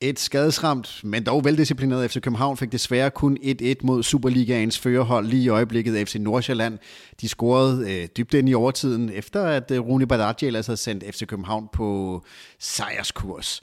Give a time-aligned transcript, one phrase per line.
[0.00, 5.42] Et skadesramt, men dog veldisciplineret FC København fik desværre kun 1-1 mod Superligaens førerhold lige
[5.42, 6.78] i øjeblikket FC Nordsjælland.
[7.20, 11.04] De scorede øh, dybt ind i overtiden, efter at øh, Rune Badaji ellers havde sendt
[11.14, 12.22] FC København på
[12.58, 13.62] sejrskurs.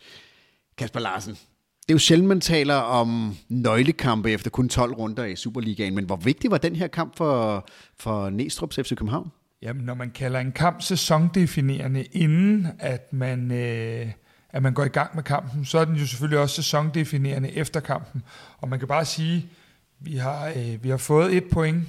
[0.78, 5.36] Kasper Larsen, det er jo sjældent, man taler om nøglekampe efter kun 12 runder i
[5.36, 7.68] Superligaen, men hvor vigtig var den her kamp for,
[8.00, 9.32] for Næstrup's FC København?
[9.62, 13.52] Jamen, når man kalder en kamp sæsondefinerende, inden at man...
[13.52, 14.12] Øh
[14.56, 17.80] at man går i gang med kampen, så er den jo selvfølgelig også sæsondefinerende efter
[17.80, 18.24] kampen.
[18.58, 19.50] Og man kan bare sige,
[20.00, 21.84] vi har, øh, vi har fået et point,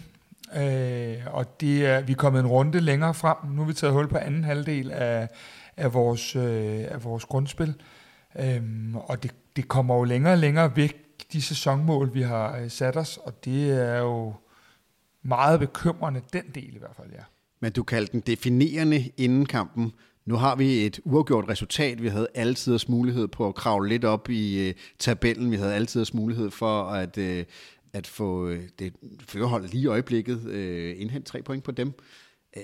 [0.56, 3.36] øh, og det er, vi er kommet en runde længere frem.
[3.50, 5.28] Nu har vi taget hul på anden halvdel af,
[5.76, 7.74] af, vores, øh, af vores grundspil.
[8.38, 8.62] Øh,
[8.94, 10.96] og det, det kommer jo længere og længere væk,
[11.32, 14.34] de sæsonmål, vi har øh, sat os, og det er jo
[15.22, 17.22] meget bekymrende, den del i hvert fald, ja.
[17.60, 19.92] Men du kaldte den definerende inden kampen.
[20.26, 22.02] Nu har vi et uafgjort resultat.
[22.02, 25.50] Vi havde altid mulighed på at kravle lidt op i øh, tabellen.
[25.50, 27.44] Vi havde altid mulighed for at, øh,
[27.92, 28.92] at få øh, det
[29.28, 31.92] førerhold lige i øjeblikket øh, indhente tre point på dem.
[32.56, 32.62] Øh,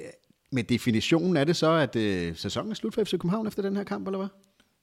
[0.52, 3.76] med definitionen er det så, at øh, sæsonen er slut for FC København efter den
[3.76, 4.28] her kamp, eller hvad?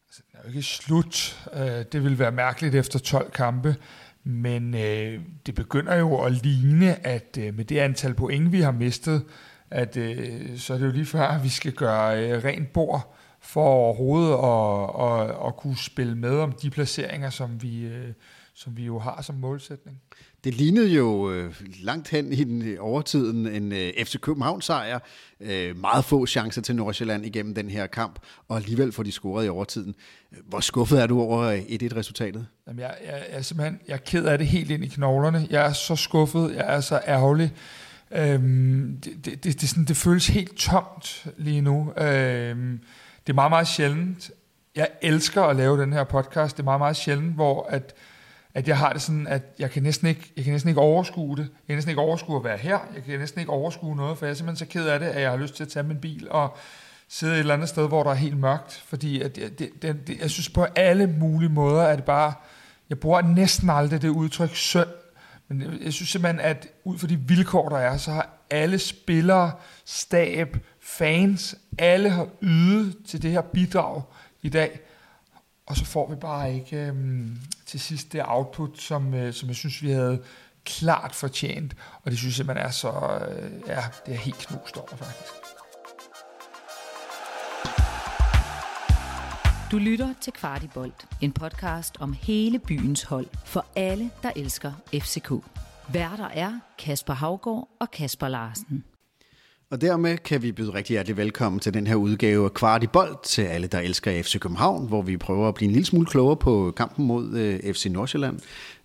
[0.08, 1.40] Altså, den er jo ikke slut.
[1.54, 3.76] Øh, det vil være mærkeligt efter 12 kampe.
[4.24, 8.72] Men øh, det begynder jo at ligne, at øh, med det antal point, vi har
[8.72, 9.26] mistet,
[9.72, 13.16] at øh, så er det jo lige før, at vi skal gøre øh, rent bord
[13.42, 18.14] for overhovedet at, at, at kunne spille med om de placeringer, som vi, øh,
[18.54, 20.02] som vi jo har som målsætning.
[20.44, 25.00] Det lignede jo øh, langt hen i den øh, overtiden en øh, FC København sejr.
[25.40, 29.46] Øh, meget få chancer til Nordsjælland igennem den her kamp, og alligevel får de scoret
[29.46, 29.96] i overtiden.
[30.46, 32.48] Hvor skuffet er du over 1-1-resultatet?
[32.68, 35.48] Jamen, jeg, jeg, jeg, er simpelthen jeg er ked af det helt ind i knoglerne.
[35.50, 37.54] Jeg er så skuffet, jeg er så ærgerlig.
[38.12, 41.94] Øhm, det, det, det, det, sådan, det føles helt tomt lige nu.
[41.98, 42.80] Øhm,
[43.28, 44.32] det er meget, meget sjældent.
[44.76, 46.58] Jeg elsker at lave den her podcast.
[46.58, 47.94] Det er meget, meget sjældent, hvor at,
[48.54, 51.38] at jeg har det sådan, at jeg kan, næsten ikke, jeg kan næsten ikke overskue
[51.38, 51.44] det.
[51.44, 52.80] Jeg kan næsten ikke overskue at være her.
[52.96, 55.22] Jeg kan næsten ikke overskue noget, for jeg er simpelthen så ked af det, at
[55.22, 56.58] jeg har lyst til at tage min bil og
[57.08, 58.84] sidde et eller andet sted, hvor der er helt mørkt.
[58.88, 62.34] Fordi at det, det, det, jeg synes på alle mulige måder, at det bare...
[62.90, 64.88] Jeg bruger næsten aldrig det udtryk synd
[65.50, 69.52] men jeg synes simpelthen, at ud fra de vilkår, der er, så har alle spillere,
[69.86, 74.02] stab, fans, alle har ydet til det her bidrag
[74.42, 74.80] i dag.
[75.66, 79.56] Og så får vi bare ikke øhm, til sidst det output, som, øh, som jeg
[79.56, 80.24] synes, vi havde
[80.66, 81.76] klart fortjent.
[82.04, 82.92] Og det synes jeg simpelthen er så,
[83.30, 85.49] øh, ja, det er helt knust over faktisk.
[89.72, 95.32] Du lytter til Kvartibolt, en podcast om hele byens hold for alle, der elsker FCK.
[95.94, 98.84] Værter er Kasper Havgård og Kasper Larsen.
[99.72, 103.42] Og dermed kan vi byde rigtig hjertelig velkommen til den her udgave af Kvartibolt til
[103.42, 106.74] alle, der elsker FC København, hvor vi prøver at blive en lille smule klogere på
[106.78, 108.40] kampen mod øh, FC Nordsjælland.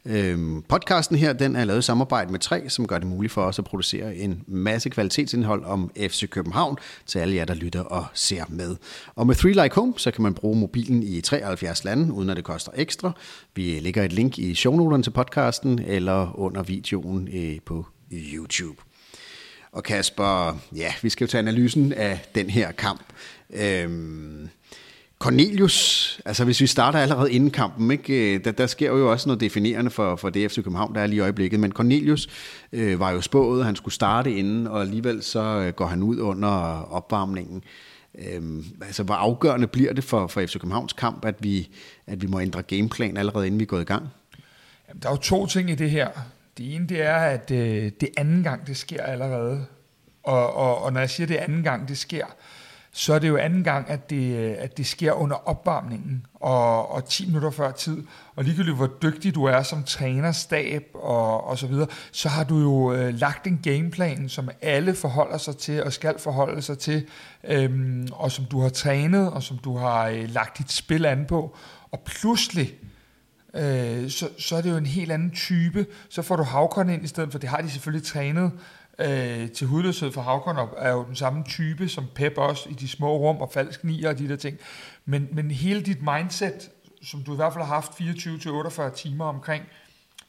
[0.06, 3.42] Øhm, podcasten her, den er lavet i samarbejde med tre, som gør det muligt for
[3.42, 6.76] os at producere en masse kvalitetsindhold om FC København
[7.06, 8.76] til alle jer, der lytter og ser med.
[9.15, 12.37] Og med 3 Like Home, så kan man bruge mobilen i 73 lande, uden at
[12.37, 13.12] det koster ekstra.
[13.54, 18.82] Vi lægger et link i shownoterne til podcasten, eller under videoen øh, på YouTube.
[19.72, 23.03] Og Kasper, ja, vi skal jo tage analysen af den her kamp.
[23.50, 24.48] Øhm,
[25.24, 29.28] Cornelius, altså hvis vi starter allerede inden kampen, ikke, øh, der, der sker jo også
[29.28, 32.28] noget definerende for, for DFC København, der er lige i øjeblikket, men Cornelius
[32.72, 36.02] øh, var jo spået, at han skulle starte inden, og alligevel så øh, går han
[36.02, 36.48] ud under
[36.92, 37.62] opvarmningen.
[38.18, 41.68] Øhm, altså hvor afgørende bliver det for, for FC Københavns kamp, at vi,
[42.06, 44.08] at vi må ændre gameplan allerede inden vi går i gang?
[44.88, 46.08] Jamen, der er jo to ting i det her.
[46.58, 49.66] Det ene det er, at øh, det anden gang det sker allerede,
[50.22, 52.26] og, og, og når jeg siger det anden gang det sker,
[52.97, 56.91] så er det jo anden gang, at det, øh, at det sker under opvarmningen og,
[56.91, 58.03] og 10 minutter før tid.
[58.37, 62.44] Og ligegyldigt hvor dygtig du er som træner, stab og, og så videre, så har
[62.44, 66.78] du jo øh, lagt en gameplan, som alle forholder sig til og skal forholde sig
[66.78, 67.06] til,
[67.44, 71.25] øhm, og som du har trænet og som du har øh, lagt dit spil an
[71.28, 71.56] på.
[71.91, 72.75] Og pludselig,
[73.54, 75.86] øh, så, så er det jo en helt anden type.
[76.09, 78.53] Så får du havkorn ind i stedet for, det har de selvfølgelig trænet
[78.98, 82.88] øh, til hudløshed for Havkon er jo den samme type som Pep også i de
[82.88, 84.58] små rum og falsk nier og de der ting.
[85.04, 86.70] Men, men hele dit mindset,
[87.02, 89.64] som du i hvert fald har haft 24-48 timer omkring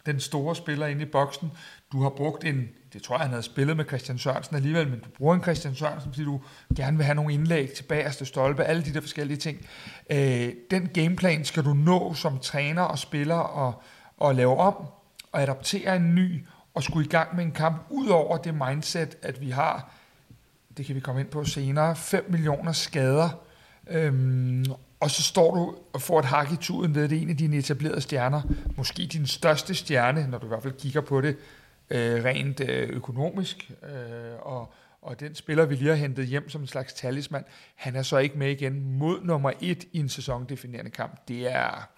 [0.05, 1.51] den store spiller inde i boksen,
[1.91, 4.99] du har brugt en, det tror jeg han havde spillet med Christian Sørensen alligevel, men
[4.99, 6.41] du bruger en Christian Sørensen, fordi du
[6.75, 9.65] gerne vil have nogle indlæg til bagerste stolpe, alle de der forskellige ting.
[10.09, 13.81] Øh, den gameplan skal du nå som træner og spiller og,
[14.17, 14.75] og lave om
[15.31, 16.45] og adoptere en ny
[16.75, 19.91] og skulle i gang med en kamp, ud over det mindset, at vi har,
[20.77, 23.29] det kan vi komme ind på senere, 5 millioner skader.
[23.87, 24.65] Øhm,
[24.99, 27.29] og så står du og får et hak i tuden ved, at det er en
[27.29, 28.41] af dine etablerede stjerner,
[28.77, 31.37] måske din største stjerne, når du i hvert fald kigger på det
[31.89, 36.61] øh, rent øh, økonomisk, øh, og, og den spiller, vi lige har hentet hjem som
[36.61, 37.43] en slags talisman,
[37.75, 41.27] han er så ikke med igen mod nummer et i en sæsondefinerende kamp.
[41.27, 41.89] Det er...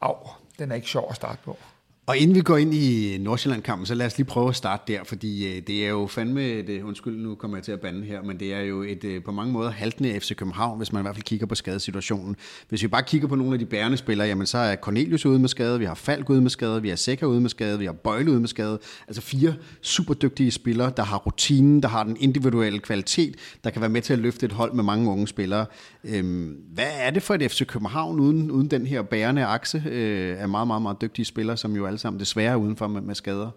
[0.00, 0.16] Au,
[0.58, 1.58] den er ikke sjov at starte på.
[2.06, 5.04] Og inden vi går ind i Nordsjælland-kampen, så lad os lige prøve at starte der,
[5.04, 8.06] fordi øh, det er jo fandme, et, øh, undskyld, nu kommer jeg til at bande
[8.06, 11.00] her, men det er jo et øh, på mange måder haltende FC København, hvis man
[11.00, 12.36] i hvert fald kigger på skadesituationen.
[12.68, 15.38] Hvis vi bare kigger på nogle af de bærende spillere, jamen så er Cornelius ude
[15.38, 17.84] med skade, vi har Falk ude med skade, vi har Sækker ude med skade, vi
[17.84, 18.78] har Bøjle ude med skade.
[19.08, 23.80] Altså fire super dygtige spillere, der har rutinen, der har den individuelle kvalitet, der kan
[23.80, 25.66] være med til at løfte et hold med mange unge spillere.
[26.04, 30.42] Øhm, hvad er det for et FC København uden, uden den her bærende akse øh,
[30.42, 33.50] af meget, meget, meget dygtige spillere, som jo alle sammen desværre udenfor med, med skader.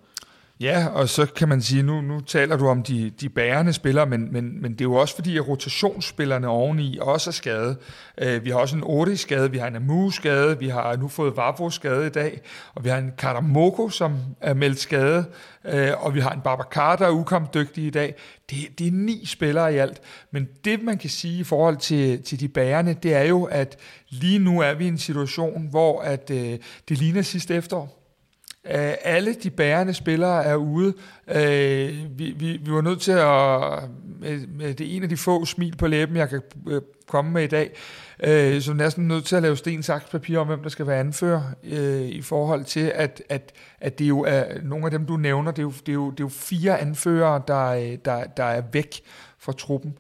[0.60, 4.06] Ja, og så kan man sige, nu, nu taler du om de, de bærende spillere,
[4.06, 7.78] men, men, men det er jo også fordi, at rotationsspillerne oveni også er skadet.
[8.18, 11.08] Øh, vi har også en Odi skade, vi har en Amu skade, vi har nu
[11.08, 12.42] fået Vavro skade i dag,
[12.76, 15.26] og vi har en Karamoko, som er meldt skade,
[15.66, 18.16] øh, og vi har en Babacar, der er ukampdygtig i dag.
[18.50, 20.02] Det, det er ni spillere i alt.
[20.32, 23.78] Men det, man kan sige i forhold til, til de bærende, det er jo, at
[24.10, 27.97] lige nu er vi i en situation, hvor at, øh, det ligner sidste efterår
[28.72, 30.94] Øh, alle de bærende spillere er ude.
[31.28, 35.46] Øh, vi, vi, vi var nødt til at, med, med det ene af de få
[35.46, 37.72] smil på læben, jeg kan øh, komme med i dag,
[38.24, 41.00] øh, så næsten nødt til at lave sten, saks, papir om, hvem der skal være
[41.00, 45.18] anfører, øh, i forhold til, at, at, at det jo er, nogle af dem, du
[45.18, 48.24] nævner, det er jo, det er jo, det er jo fire anfører, der, øh, der,
[48.24, 49.02] der er væk
[49.40, 49.98] fra truppen.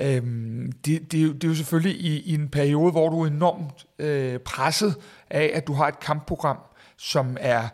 [0.00, 3.86] Øhm, det, det, det er jo selvfølgelig i, i en periode, hvor du er enormt
[3.98, 4.94] øh, presset
[5.30, 6.58] af, at du har et kampprogram,
[6.96, 7.68] som er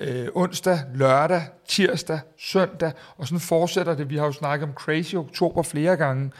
[0.00, 4.10] øh, onsdag, lørdag, tirsdag, søndag, og sådan fortsætter det.
[4.10, 6.30] Vi har jo snakket om Crazy Oktober flere gange,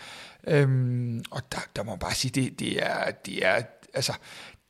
[0.47, 3.63] øhm, og der, der må man bare sige, det, det, er, det, er,
[3.95, 4.13] altså,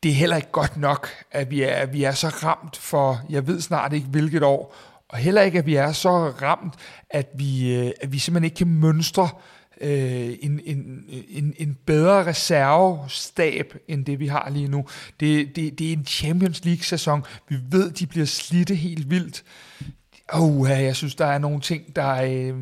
[0.02, 3.20] det er heller ikke godt nok, at vi er, at vi er så ramt for,
[3.31, 4.75] jeg ved snart ikke hvilket år,
[5.08, 6.11] og heller ikke, at vi er så
[6.43, 6.75] ramt,
[7.11, 11.77] at vi, øh, at vi simpelthen ikke kan mønstre øh, Øh, en, en, en, en
[11.87, 14.87] bedre reservestab, end det vi har lige nu.
[15.21, 17.25] Det, det, det er en Champions League-sæson.
[17.49, 19.45] Vi ved, de bliver slidte helt vildt.
[20.33, 22.55] Oh, jeg synes, der er nogle ting, der, øh,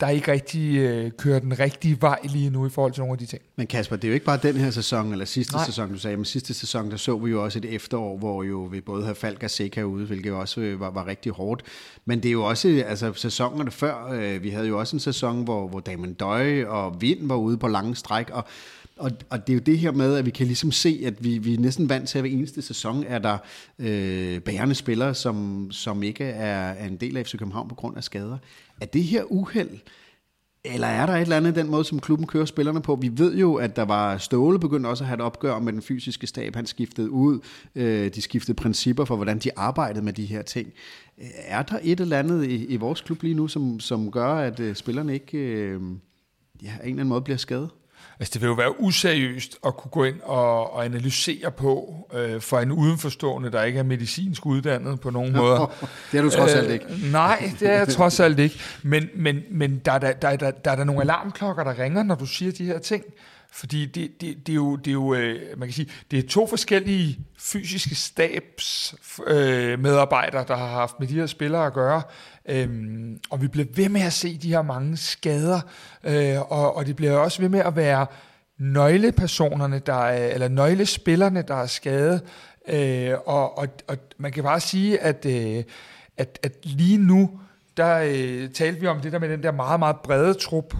[0.00, 3.18] der ikke rigtig øh, kører den rigtige vej lige nu i forhold til nogle af
[3.18, 3.42] de ting.
[3.56, 5.64] Men Kasper, det er jo ikke bare den her sæson, eller sidste Nej.
[5.64, 8.62] sæson, du sagde, men sidste sæson, der så vi jo også et efterår, hvor jo
[8.62, 11.62] vi både havde Falk og Seca ude, hvilket også øh, var, var rigtig hårdt.
[12.04, 15.44] Men det er jo også, altså sæsonerne før, øh, vi havde jo også en sæson,
[15.44, 18.44] hvor, hvor Damon Døje og Vind var ude på lange stræk, og
[18.96, 21.38] og, og det er jo det her med, at vi kan ligesom se, at vi,
[21.38, 23.38] vi er næsten vant til, at hver eneste sæson er der
[23.78, 27.96] øh, bærende spillere, som, som ikke er, er en del af FC København på grund
[27.96, 28.38] af skader.
[28.80, 29.78] Er det her uheld,
[30.64, 32.98] eller er der et eller andet den måde, som klubben kører spillerne på?
[33.00, 35.82] Vi ved jo, at der var Ståle begyndte også at have et opgør med den
[35.82, 36.54] fysiske stab.
[36.54, 37.40] Han skiftede ud.
[37.74, 40.72] Øh, de skiftede principper for, hvordan de arbejdede med de her ting.
[41.36, 44.60] Er der et eller andet i, i vores klub lige nu, som, som gør, at
[44.60, 45.80] øh, spillerne ikke øh,
[46.62, 47.70] ja, en eller anden måde bliver skadet?
[48.24, 52.40] Altså det vil jo være useriøst at kunne gå ind og, og analysere på øh,
[52.40, 55.68] for en udenforstående, der ikke er medicinsk uddannet på nogen måde.
[56.12, 56.84] det er du trods alt ikke.
[56.84, 58.60] Øh, nej, det er jeg trods alt ikke.
[58.82, 62.14] Men, men, men der, der, der, der, der er der nogle alarmklokker, der ringer, når
[62.14, 63.04] du siger de her ting.
[63.52, 66.28] Fordi det, det, det er jo, det er jo øh, man kan sige, det er
[66.28, 68.94] to forskellige fysiske stabs
[69.26, 72.02] øh, der har haft med de her spillere at gøre.
[72.48, 75.60] Øhm, og vi bliver ved med at se de her mange skader,
[76.04, 78.06] øh, og, og det bliver også ved med at være
[78.58, 82.22] nøglepersonerne, der er, eller nøglespillerne, der er skadet.
[82.68, 85.64] Øh, og, og, og man kan bare sige, at, øh,
[86.16, 87.40] at, at lige nu,
[87.76, 90.74] der øh, talte vi om det der med den der meget, meget brede trup.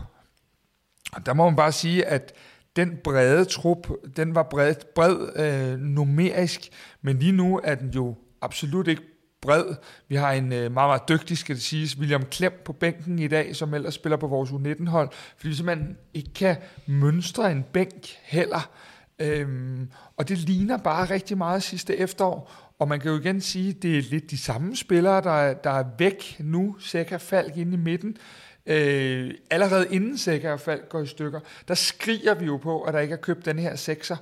[1.13, 2.33] Og der må man bare sige, at
[2.77, 6.69] den brede trup, den var bred, bred øh, numerisk,
[7.03, 9.03] men lige nu er den jo absolut ikke
[9.45, 9.75] bred.
[10.09, 13.29] Vi har en øh, meget, meget dygtig, skal det siges, William Klem på bænken i
[13.29, 18.07] dag, som ellers spiller på vores U19-hold, fordi vi simpelthen ikke kan mønstre en bænk
[18.23, 18.71] heller.
[19.19, 23.71] Øhm, og det ligner bare rigtig meget sidste efterår, og man kan jo igen sige,
[23.71, 26.77] at det er lidt de samme spillere, der, der er væk nu.
[26.81, 28.17] Sækker Falk inde i midten.
[28.67, 32.95] Øh, allerede inden Sækker og Falk går i stykker, der skriger vi jo på, at
[32.95, 34.17] der ikke er købt den her sekser.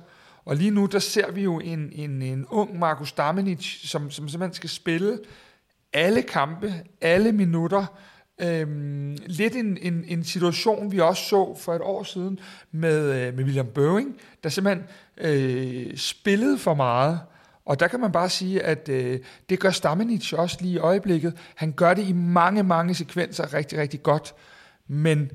[0.45, 4.29] Og lige nu, der ser vi jo en, en, en ung Markus Damenic, som, som
[4.29, 5.19] simpelthen skal spille
[5.93, 7.85] alle kampe, alle minutter.
[8.41, 12.39] Øhm, lidt en, en, en situation, vi også så for et år siden
[12.71, 14.85] med, øh, med William Boeing, der simpelthen
[15.17, 17.19] øh, spillede for meget.
[17.65, 19.19] Og der kan man bare sige, at øh,
[19.49, 21.33] det gør Stamenic også lige i øjeblikket.
[21.55, 24.33] Han gør det i mange, mange sekvenser rigtig, rigtig godt.
[24.87, 25.31] Men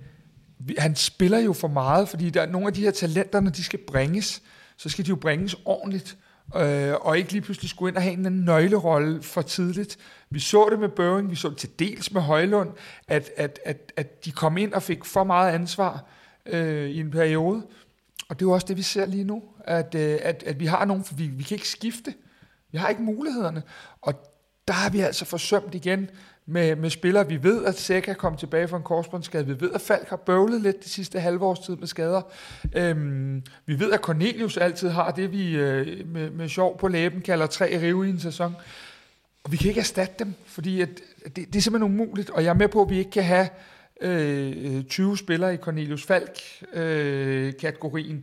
[0.79, 3.79] han spiller jo for meget, fordi der er nogle af de her talenter, de skal
[3.87, 4.43] bringes,
[4.79, 6.19] så skal de jo bringes ordentligt,
[6.57, 9.99] øh, og ikke lige pludselig skulle ind og have en anden nøglerolle for tidligt.
[10.31, 12.71] Vi så det med Børing, vi så det til dels med Højlund,
[13.09, 16.05] at, at, at, at de kom ind og fik for meget ansvar
[16.47, 17.63] øh, i en periode,
[18.29, 20.67] og det er jo også det, vi ser lige nu, at, øh, at, at vi
[20.67, 22.15] har nogen, for vi, vi kan ikke skifte.
[22.73, 23.63] Vi har ikke mulighederne.
[24.03, 24.15] Og
[24.69, 26.11] der har vi altså forsømt igen
[26.47, 27.29] med, med spillere.
[27.29, 29.47] Vi ved, at Seca kom tilbage fra en korsbåndsskade.
[29.47, 32.23] Vi ved, at Falk har bøvlet lidt de sidste halve års tid med skader.
[32.75, 37.21] Øhm, vi ved, at Cornelius altid har det, vi øh, med, med sjov på læben
[37.21, 38.57] kalder tre rive i en sæson.
[39.45, 40.89] Og vi kan ikke erstatte dem, fordi at,
[41.25, 42.31] det, det er simpelthen umuligt.
[42.31, 43.49] Og jeg er med på, at vi ikke kan have
[44.01, 48.17] øh, 20 spillere i Cornelius Falk-kategorien.
[48.17, 48.23] Øh,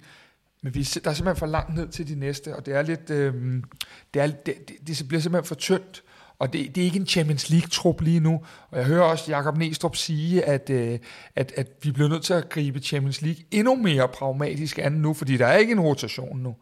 [0.61, 3.09] men vi, der er simpelthen for langt ned til de næste, og det er lidt,
[3.09, 3.33] øh,
[4.13, 6.03] det, er, det, det, det bliver simpelthen for tyndt.
[6.39, 8.41] Og det, det er ikke en Champions League-trup lige nu.
[8.71, 10.99] Og jeg hører også Jakob Næstrup sige, at, øh,
[11.35, 15.13] at, at vi bliver nødt til at gribe Champions League endnu mere pragmatisk an nu,
[15.13, 16.55] fordi der er ikke en rotation nu.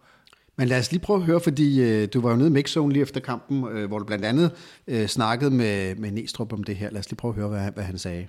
[0.58, 2.94] Men lad os lige prøve at høre, fordi øh, du var jo nede i mixzone
[2.94, 4.52] lige efter kampen, øh, hvor du blandt andet
[4.88, 6.90] øh, snakkede med, med Næstrup om det her.
[6.92, 8.28] Lad os lige prøve at høre, hvad, hvad han sagde.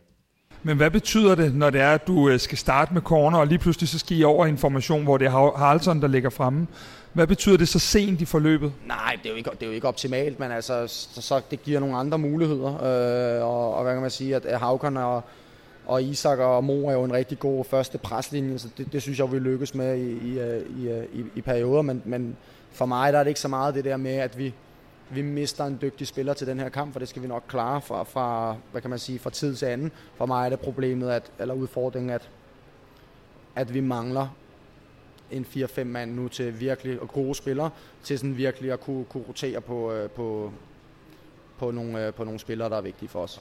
[0.63, 3.47] Men hvad betyder det, når det er, at du øh, skal starte med corner, og
[3.47, 6.67] lige pludselig så skal I over information, hvor det er Haraldsson, der ligger fremme?
[7.14, 8.73] Hvad betyder det så sent i forløbet?
[8.87, 11.62] Nej, det er jo ikke, det er jo ikke optimalt, men altså, så, så det
[11.62, 12.75] giver nogle andre muligheder.
[12.75, 15.23] Øh, og, og hvad kan man sige, at Havkon og,
[15.87, 19.18] og Isak og Mo er jo en rigtig god første preslinje, så det, det synes
[19.18, 20.40] jeg, vi lykkes med i, i,
[20.85, 21.83] i, i, i perioder.
[21.83, 22.37] Men, men
[22.73, 24.54] for mig der er det ikke så meget det der med, at vi,
[25.11, 27.80] vi mister en dygtig spiller til den her kamp, for det skal vi nok klare
[27.80, 29.92] fra, fra, hvad kan man sige, fra tid til anden.
[30.16, 32.28] For mig er det problemet, at, eller udfordringen, at,
[33.56, 34.28] at vi mangler
[35.31, 37.71] en 4-5 mand nu til virkelig og gode spillere,
[38.02, 40.52] til sådan virkelig at kunne, kunne rotere på, øh, på,
[41.59, 43.40] på, nogle, øh, på nogle spillere, der er vigtige for os.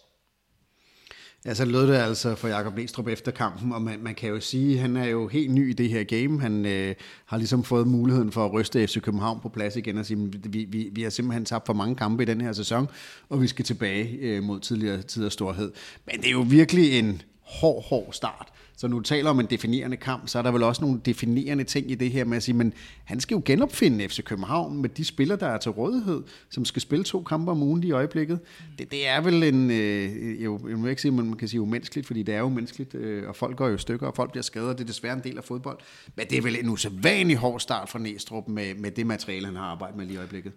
[1.45, 4.39] Ja, så lød det altså for Jakob Næstrup efter kampen, og man, man kan jo
[4.39, 6.41] sige, at han er jo helt ny i det her game.
[6.41, 10.05] Han øh, har ligesom fået muligheden for at ryste FC København på plads igen og
[10.05, 12.87] sige, at vi, vi, vi har simpelthen tabt for mange kampe i den her sæson,
[13.29, 15.71] og vi skal tilbage øh, mod tidligere tiders storhed.
[16.05, 19.97] Men det er jo virkelig en hård, hård start så nu taler om en definerende
[19.97, 22.55] kamp, så er der vel også nogle definerende ting i det her med at sige,
[22.55, 22.73] men
[23.03, 26.81] han skal jo genopfinde FC København med de spillere, der er til rådighed, som skal
[26.81, 28.39] spille to kampe om ugen i øjeblikket.
[28.77, 32.07] Det, det er vel en, øh, jo, jeg må ikke sige, man kan sige umenneskeligt,
[32.07, 34.77] fordi det er jo menneskeligt, øh, og folk går jo stykker, og folk bliver skadet,
[34.77, 35.77] det er desværre en del af fodbold.
[36.15, 39.55] Men det er vel en usædvanlig hård start for Næstrup med, med det materiale, han
[39.55, 40.51] har arbejdet med lige i øjeblikket.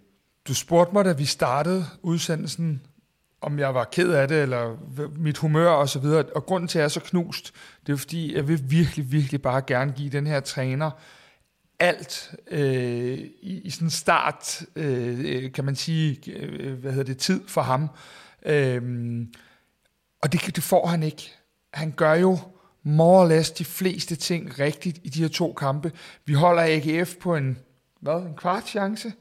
[0.48, 2.80] Du spurgte mig, da vi startede udsendelsen,
[3.40, 4.76] om jeg var ked af det, eller
[5.16, 6.24] mit humør og så videre.
[6.34, 7.52] Og grunden til, at jeg er så knust,
[7.86, 10.90] det er fordi, jeg vil virkelig, virkelig bare gerne give den her træner
[11.78, 17.48] alt øh, i, i sådan start, øh, kan man sige, øh, hvad hedder det, tid
[17.48, 17.88] for ham.
[18.46, 18.82] Øh,
[20.22, 21.32] og det, det får han ikke.
[21.72, 22.38] Han gør jo
[22.82, 25.92] more or less de fleste ting rigtigt i de her to kampe.
[26.24, 27.58] Vi holder AGF på en,
[28.00, 29.12] hvad, en kvart chance.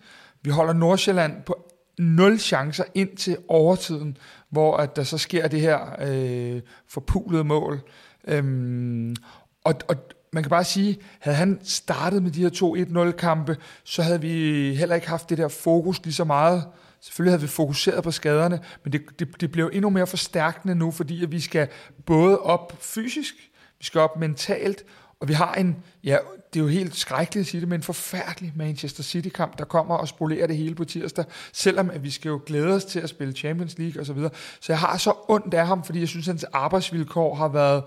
[0.41, 4.17] Vi holder Nordsjælland på nul chancer ind til overtiden,
[4.49, 7.81] hvor at der så sker det her øh, forpulede mål.
[8.27, 9.15] Øhm,
[9.63, 9.95] og, og
[10.33, 14.21] man kan bare sige, havde han startet med de her to 1-0 kampe, så havde
[14.21, 14.29] vi
[14.75, 16.63] heller ikke haft det der fokus lige så meget.
[17.01, 20.91] Selvfølgelig havde vi fokuseret på skaderne, men det, det, det blev endnu mere forstærkende nu,
[20.91, 21.67] fordi at vi skal
[22.05, 23.35] både op fysisk,
[23.79, 24.83] vi skal op mentalt,
[25.19, 26.17] og vi har en, ja,
[26.53, 29.95] det er jo helt skrækkeligt at sige det, men en forfærdelig Manchester City-kamp, der kommer
[29.95, 33.09] og spolerer det hele på tirsdag, selvom at vi skal jo glæde os til at
[33.09, 34.05] spille Champions League osv.
[34.05, 34.31] Så, videre.
[34.59, 37.83] så jeg har så ondt af ham, fordi jeg synes, at hans arbejdsvilkår har været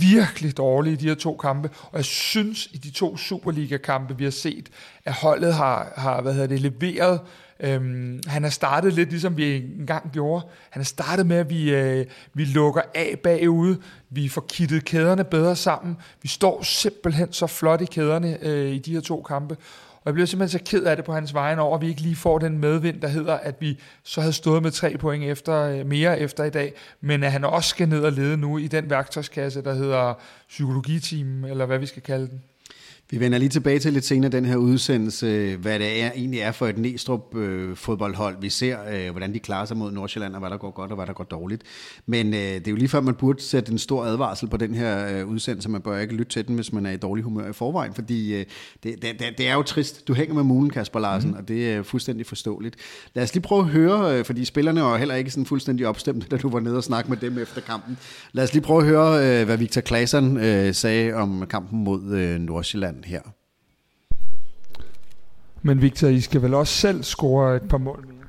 [0.00, 4.24] virkelig dårlige i de her to kampe, og jeg synes i de to Superliga-kampe, vi
[4.24, 4.68] har set,
[5.04, 7.20] at holdet har, har hvad hedder det, leveret
[7.60, 10.46] Øhm, han har startet lidt ligesom vi engang gjorde.
[10.70, 13.78] Han har startet med, at vi, øh, vi lukker af bagude.
[14.10, 15.96] Vi får kittet kæderne bedre sammen.
[16.22, 19.56] Vi står simpelthen så flot i kæderne øh, i de her to kampe.
[19.98, 22.00] Og jeg bliver simpelthen så ked af det på hans vejen over, at vi ikke
[22.00, 25.54] lige får den medvind, der hedder, at vi så havde stået med tre point efter,
[25.54, 28.66] øh, mere efter i dag, men at han også skal ned og lede nu i
[28.66, 30.14] den værktøjskasse, der hedder
[30.48, 32.42] psykologiteam, eller hvad vi skal kalde den.
[33.10, 36.52] Vi vender lige tilbage til lidt senere den her udsendelse, hvad det er, egentlig er
[36.52, 38.36] for et Næstrup øh, fodboldhold.
[38.40, 40.96] Vi ser, øh, hvordan de klarer sig mod Nordsjælland, og hvad der går godt, og
[40.96, 41.62] hvad der går dårligt.
[42.06, 44.74] Men øh, det er jo lige før, man burde sætte en stor advarsel på den
[44.74, 45.68] her øh, udsendelse.
[45.68, 48.34] Man bør ikke lytte til den, hvis man er i dårlig humør i forvejen, fordi
[48.34, 48.44] øh,
[48.82, 50.08] det, det, det er jo trist.
[50.08, 51.36] Du hænger med mulen, Kasper Larsen, mm.
[51.36, 52.76] og det er fuldstændig forståeligt.
[53.14, 56.26] Lad os lige prøve at høre, øh, fordi spillerne var heller ikke sådan fuldstændig opstemte,
[56.28, 57.98] da du var nede og snakke med dem efter kampen.
[58.32, 62.12] Lad os lige prøve at høre, øh, hvad Victor Claesson øh, sagde om kampen mod
[62.12, 63.22] øh, Nordsjælland her.
[65.62, 68.28] Men Victor, I skal vel også selv score et par mål mere?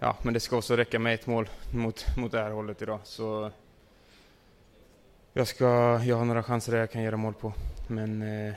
[0.00, 3.00] Ja, men det ska också räcka med ett mål mot, mot det här hållet idag.
[3.04, 3.50] Så
[5.32, 5.64] jag, ska,
[6.04, 7.52] jag har några chanser där jag kan göra mål på.
[7.88, 8.54] Men eh,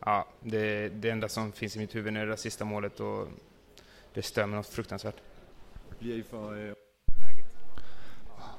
[0.00, 3.28] ja, det, det enda som finns i mitt huvud nu är det sista målet och
[4.14, 5.16] det stör mig något fruktansvärt.
[5.98, 6.54] Bliver I for...
[6.54, 6.72] Øh,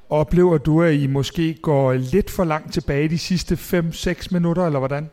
[0.09, 4.79] Oplever du, at I måske går lidt for langt tilbage de sidste 5-6 minutter, eller
[4.79, 5.09] hvordan?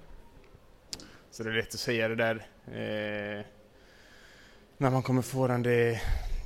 [1.35, 2.35] Så det är lätt att säga det där.
[2.67, 3.45] Eh,
[4.77, 6.01] när man kommer få det,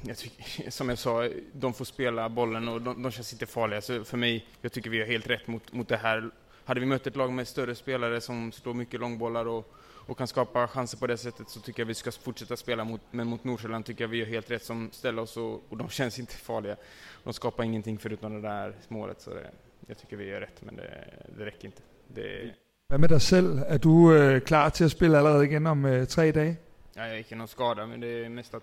[0.07, 3.80] jag tycker, som jag sa, de får spela bollen och de, de känns inte farliga.
[3.80, 6.30] Så för mig, jag tycker vi har helt rätt mot, mot det här.
[6.64, 10.26] Hade vi mött ett lag med större spelare som slår mycket långbollar och, och kan
[10.26, 13.45] skapa chanser på det sättet så tycker jag vi ska fortsätta spela mot, men mot
[13.45, 16.35] Nordsjälland tycker jag vi gör helt rätt som ställer oss och, och de känns inte
[16.35, 16.76] farliga.
[17.25, 19.50] De skapar ingenting förutom det där målet så det,
[19.87, 21.83] jag tycker vi gör rätt men det, det räcker inte.
[22.07, 22.54] Det,
[22.88, 23.59] hvad med dig selv?
[23.66, 26.59] Er du øh, klar til at spille allerede igen om øh, tre dage?
[26.97, 28.62] Ja, jag gick någon skada, men det är mest att,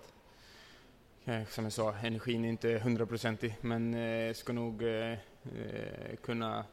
[1.26, 6.64] ja, som jag sa, energin är inte hundraprocentig, men eh, ska nog eh, eh, kunna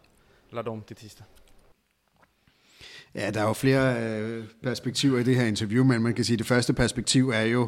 [0.51, 1.25] ladda om till tisdag.
[3.15, 6.35] Ja, der er jo flere øh, perspektiver i det her interview, men man kan sige,
[6.35, 7.67] at det første perspektiv er jo,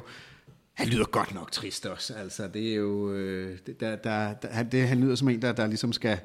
[0.73, 2.13] han lyder godt nok trist også.
[2.13, 5.41] Altså, det er jo, øh, det, der, der, der, han, det, han lyder som en,
[5.41, 6.19] der, der ligesom skal,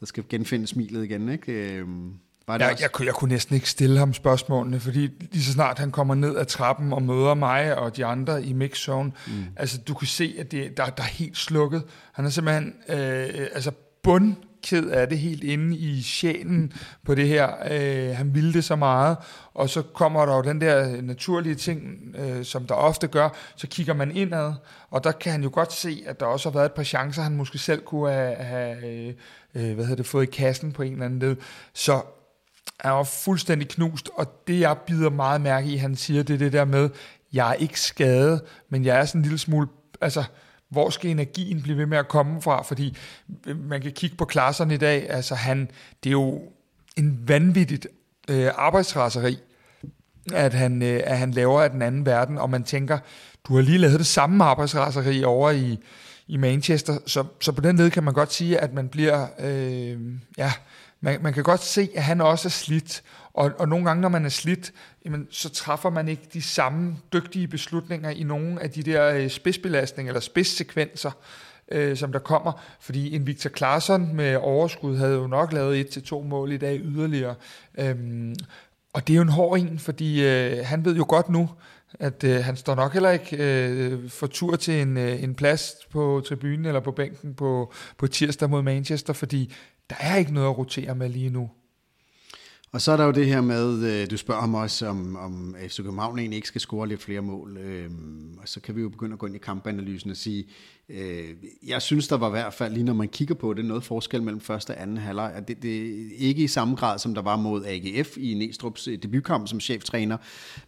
[0.00, 1.52] der skal genfinde smilet igen, ikke?
[1.52, 1.88] Øh,
[2.46, 5.52] var det Jeg, jeg, kunne- jeg kunne næsten ikke stille ham spørgsmålene, fordi lige så
[5.52, 9.32] snart han kommer ned ad trappen og møder mig og de andre i mixzone, mm.
[9.56, 11.82] altså du kan se, at det, der, der er helt slukket.
[12.12, 13.70] Han er simpelthen øh, altså
[14.02, 16.72] bundked af det helt inde i sjælen
[17.04, 17.48] på det her.
[17.70, 19.16] Øh, han ville det så meget,
[19.54, 21.80] og så kommer der jo den der naturlige ting,
[22.18, 24.52] øh, som der ofte gør, så kigger man indad,
[24.90, 27.22] og der kan han jo godt se, at der også har været et par chancer,
[27.22, 29.14] han måske selv kunne have, have øh,
[29.54, 31.36] øh, hvad hedder det, fået i kassen på en eller anden led.
[31.74, 32.02] Så
[32.84, 36.38] han var fuldstændig knust, og det jeg bider meget mærke i, han siger, det er
[36.38, 36.90] det der med,
[37.32, 39.68] jeg er ikke skadet, men jeg er sådan en lille smule,
[40.00, 40.24] altså,
[40.68, 42.62] hvor skal energien blive ved med at komme fra?
[42.62, 42.96] Fordi
[43.46, 45.70] øh, man kan kigge på klasserne i dag, altså han,
[46.04, 46.42] det er jo
[46.96, 47.86] en vanvittigt
[48.30, 49.38] øh, arbejdsraseri,
[50.32, 52.98] at han, øh, at han laver af den anden verden, og man tænker,
[53.48, 55.78] du har lige lavet det samme arbejdsraseri over i,
[56.26, 59.98] i Manchester, så, så på den led kan man godt sige, at man bliver, øh,
[60.38, 60.52] ja,
[61.04, 63.02] man, man kan godt se, at han også er slidt,
[63.34, 64.72] og, og nogle gange, når man er slidt,
[65.04, 69.30] jamen, så træffer man ikke de samme dygtige beslutninger i nogle af de der øh,
[69.30, 71.10] spidsbelastninger eller spidssekvenser,
[71.72, 75.88] øh, som der kommer, fordi en Victor Claesson med overskud havde jo nok lavet et
[75.88, 77.34] til to mål i dag yderligere.
[77.78, 78.34] Øhm,
[78.92, 81.50] og det er jo en hård en, fordi øh, han ved jo godt nu,
[82.00, 85.74] at øh, han står nok heller ikke øh, for tur til en, øh, en plads
[85.90, 89.54] på tribunen eller på bænken på, på tirsdag mod Manchester, fordi
[89.90, 91.50] der er ikke noget at rotere med lige nu.
[92.74, 95.56] Og så er der jo det her med, øh, du spørger ham også, om, om
[95.68, 97.56] FC København egentlig ikke skal score lidt flere mål.
[97.56, 100.44] Øhm, og så kan vi jo begynde at gå ind i kampanalysen og sige,
[100.88, 101.28] øh,
[101.66, 104.22] jeg synes, der var i hvert fald, lige når man kigger på det, noget forskel
[104.22, 105.32] mellem første og anden halvleg.
[105.36, 108.90] Og Det, det er ikke i samme grad, som der var mod AGF i Næstrup's
[108.90, 110.16] øh, debutkamp som cheftræner,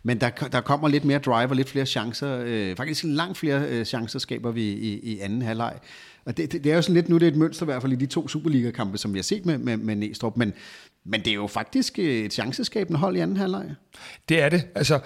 [0.03, 2.43] men der, der kommer lidt mere drive og lidt flere chancer.
[2.45, 5.79] Øh, faktisk langt flere øh, chancer skaber vi i, i anden halvleg.
[6.27, 7.93] Og det, det, det er jo sådan lidt, nu er et mønster i hvert fald
[7.93, 10.53] i de to Superliga-kampe, som vi har set med, med, med Næstrup, men,
[11.05, 13.75] men det er jo faktisk øh, et chanceskabende hold i anden halvleg.
[14.29, 14.67] Det er det.
[14.75, 15.01] Altså,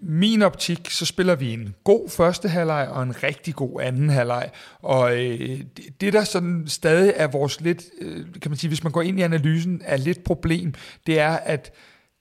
[0.00, 4.50] min optik, så spiller vi en god første halvleg og en rigtig god anden halvleg.
[4.82, 5.38] Og øh,
[5.76, 9.02] det, det, der sådan stadig er vores lidt, øh, kan man sige, hvis man går
[9.02, 10.74] ind i analysen, er lidt problem,
[11.06, 11.72] det er, at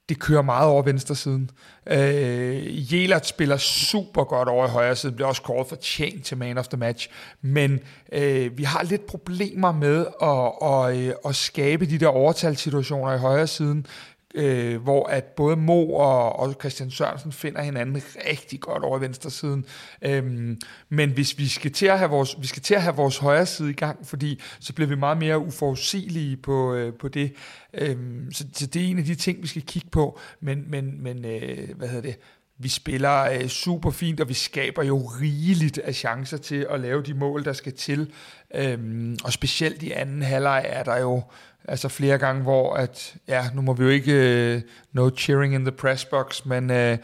[0.10, 1.50] det kører meget over venstre siden.
[1.88, 6.38] Øh, Jelert spiller super godt over i højre side, bliver også kåret for tjent til
[6.38, 7.10] man of the match,
[7.42, 7.80] men
[8.12, 13.18] øh, vi har lidt problemer med at, at, øh, at skabe de der overtalssituationer i
[13.18, 13.86] højre siden,
[14.34, 19.30] øh, hvor at både Mo og, og Christian Sørensen finder hinanden rigtig godt over venstre
[19.32, 19.66] siden.
[20.02, 23.18] Øhm, men hvis vi skal til at have vores, vi skal til at have vores
[23.18, 27.34] højre side i gang, fordi så bliver vi meget mere uforudsigelige på, øh, på det.
[27.74, 30.20] Øhm, så, så det er en af de ting, vi skal kigge på.
[30.40, 32.20] Men, men, men øh, hvad hedder det?
[32.64, 37.02] Vi spiller øh, super fint, og vi skaber jo rigeligt af chancer til at lave
[37.02, 38.12] de mål, der skal til.
[38.56, 41.24] Øhm, og specielt i anden halvleg er der jo
[41.68, 44.62] altså flere gange, hvor at, ja, nu må vi jo ikke, øh,
[44.94, 46.98] no cheering in the press box, men øh,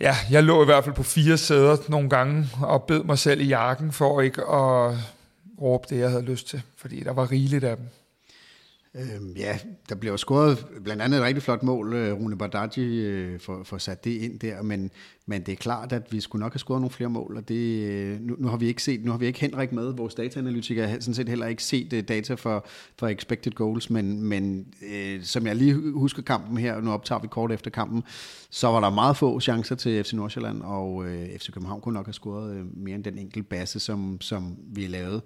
[0.00, 3.40] ja, jeg lå i hvert fald på fire sæder nogle gange, og bed mig selv
[3.40, 4.96] i jakken for ikke at
[5.60, 7.86] råbe det, jeg havde lyst til, fordi der var rigeligt af dem.
[8.94, 11.94] Øhm, ja, der blev scoret blandt andet et rigtig flot mål.
[11.94, 14.90] Øh, Rune Bardaggi øh, for, for sat det ind der, men,
[15.26, 17.82] men det er klart, at vi skulle nok have scoret nogle flere mål, og det,
[17.82, 20.86] øh, nu, nu, har vi ikke set, nu har vi ikke Henrik med, vores dataanalytiker
[20.86, 22.66] har sådan set heller ikke set øh, data for,
[22.98, 27.28] for expected goals, men, men øh, som jeg lige husker kampen her, nu optager vi
[27.28, 28.02] kort efter kampen,
[28.50, 32.06] så var der meget få chancer til FC Nordsjælland, og øh, FC København kunne nok
[32.06, 35.22] have scoret øh, mere end den enkelte basse, som, som vi lavede.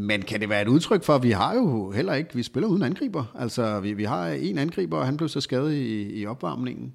[0.00, 2.68] Men kan det være et udtryk for, at vi har jo heller ikke, vi spiller
[2.68, 3.24] uden angriber.
[3.38, 6.92] Altså, vi, vi har en angriber, og han blev så skadet i, i opvarmningen.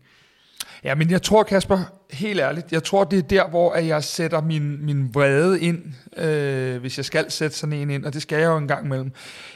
[0.84, 1.80] Ja, men jeg tror, Kasper,
[2.12, 5.84] helt ærligt, jeg tror, det er der, hvor jeg sætter min, min vrede ind,
[6.18, 8.86] øh, hvis jeg skal sætte sådan en ind, og det skal jeg jo en gang
[8.86, 9.12] imellem.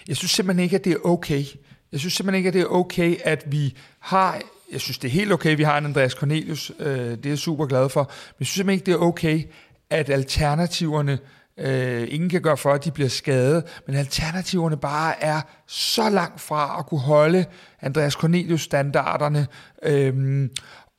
[0.07, 1.43] Jeg synes simpelthen ikke, at det er okay.
[1.91, 5.11] Jeg synes simpelthen ikke, at det er okay, at vi har jeg synes, det er
[5.11, 6.71] helt okay, vi har en Andreas Cornelius.
[6.79, 8.01] Øh, det er jeg super glad for.
[8.01, 9.43] Men jeg synes simpelthen ikke, det er okay,
[9.89, 11.17] at alternativerne, øh,
[11.59, 16.41] Øh, ingen kan gøre for, at de bliver skadet, men alternativerne bare er så langt
[16.41, 17.45] fra at kunne holde
[17.81, 19.47] Andreas Cornelius-standarderne.
[19.83, 20.49] Øh,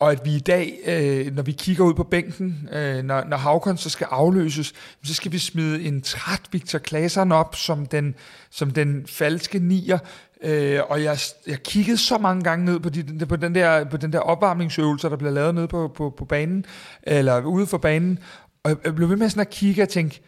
[0.01, 3.37] og at vi i dag, øh, når vi kigger ud på bænken, øh, når, når
[3.37, 8.15] Havkon så skal afløses, så skal vi smide en træt Victor Klaseren op som den,
[8.51, 9.99] som den falske nier.
[10.43, 13.97] Øh, og jeg, jeg kiggede så mange gange ned på, de, på, den der, på
[13.97, 16.65] den der opvarmningsøvelse, der bliver lavet nede på, på, på banen,
[17.03, 18.19] eller ude for banen,
[18.65, 20.21] og jeg blev ved med sådan at kigge og tænke,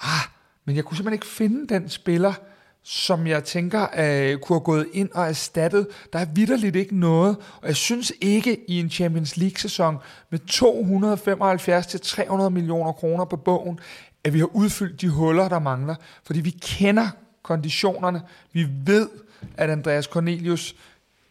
[0.00, 0.26] ah,
[0.64, 2.32] men jeg kunne simpelthen ikke finde den spiller,
[2.82, 5.86] som jeg tænker uh, kunne have gået ind og erstattet.
[6.12, 9.98] Der er vidderligt ikke noget, og jeg synes ikke i en Champions League-sæson
[10.30, 10.38] med
[12.46, 13.80] 275-300 millioner kroner på bogen,
[14.24, 15.94] at vi har udfyldt de huller, der mangler.
[16.24, 17.08] Fordi vi kender
[17.42, 18.22] konditionerne.
[18.52, 19.08] Vi ved,
[19.56, 20.74] at Andreas Cornelius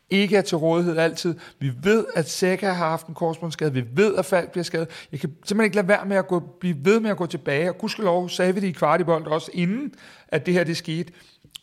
[0.09, 1.35] ikke er til rådighed altid.
[1.59, 3.73] Vi ved, at Seca har haft en korsbåndsskade.
[3.73, 4.87] Vi ved, at Falk bliver skadet.
[5.11, 7.69] Jeg kan simpelthen ikke lade være med at gå, blive ved med at gå tilbage.
[7.69, 9.93] Og gudskelov sagde vi det i kvartibold også, inden
[10.27, 11.13] at det her det skete.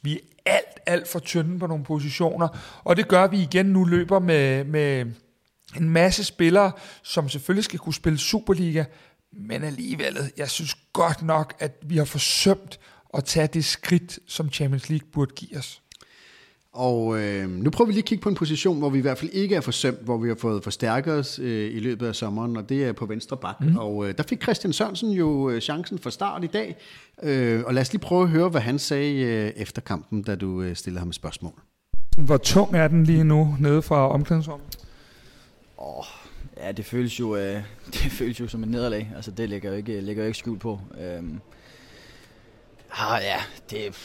[0.03, 2.49] Vi er alt, alt for tynde på nogle positioner.
[2.85, 5.07] Og det gør vi igen nu løber med, med
[5.77, 8.85] en masse spillere, som selvfølgelig skal kunne spille Superliga.
[9.33, 12.81] Men alligevel, jeg synes godt nok, at vi har forsømt
[13.15, 15.83] at tage det skridt, som Champions League burde give os.
[16.77, 19.19] Og øh, nu prøver vi lige at kigge på en position, hvor vi i hvert
[19.19, 22.57] fald ikke er forsømt, hvor vi har fået forstærket os øh, i løbet af sommeren,
[22.57, 23.61] og det er på venstre bak.
[23.61, 23.77] Mm.
[23.77, 26.77] Og øh, der fik Christian Sørensen jo øh, chancen for start i dag.
[27.23, 30.35] Øh, og lad os lige prøve at høre, hvad han sagde øh, efter kampen, da
[30.35, 31.53] du øh, stillede ham et spørgsmål.
[32.19, 34.79] Hvor tung er den lige nu nede fra omklædningsrummet?
[35.79, 36.05] Åh, oh,
[36.57, 37.63] ja, det føles jo, øh,
[37.93, 39.13] det føles jo som et nederlag.
[39.17, 40.81] Altså, det ligger jo ikke, ligger jo ikke skjult på.
[41.01, 41.41] Øhm,
[42.93, 43.39] ah, ja,
[43.71, 43.97] det,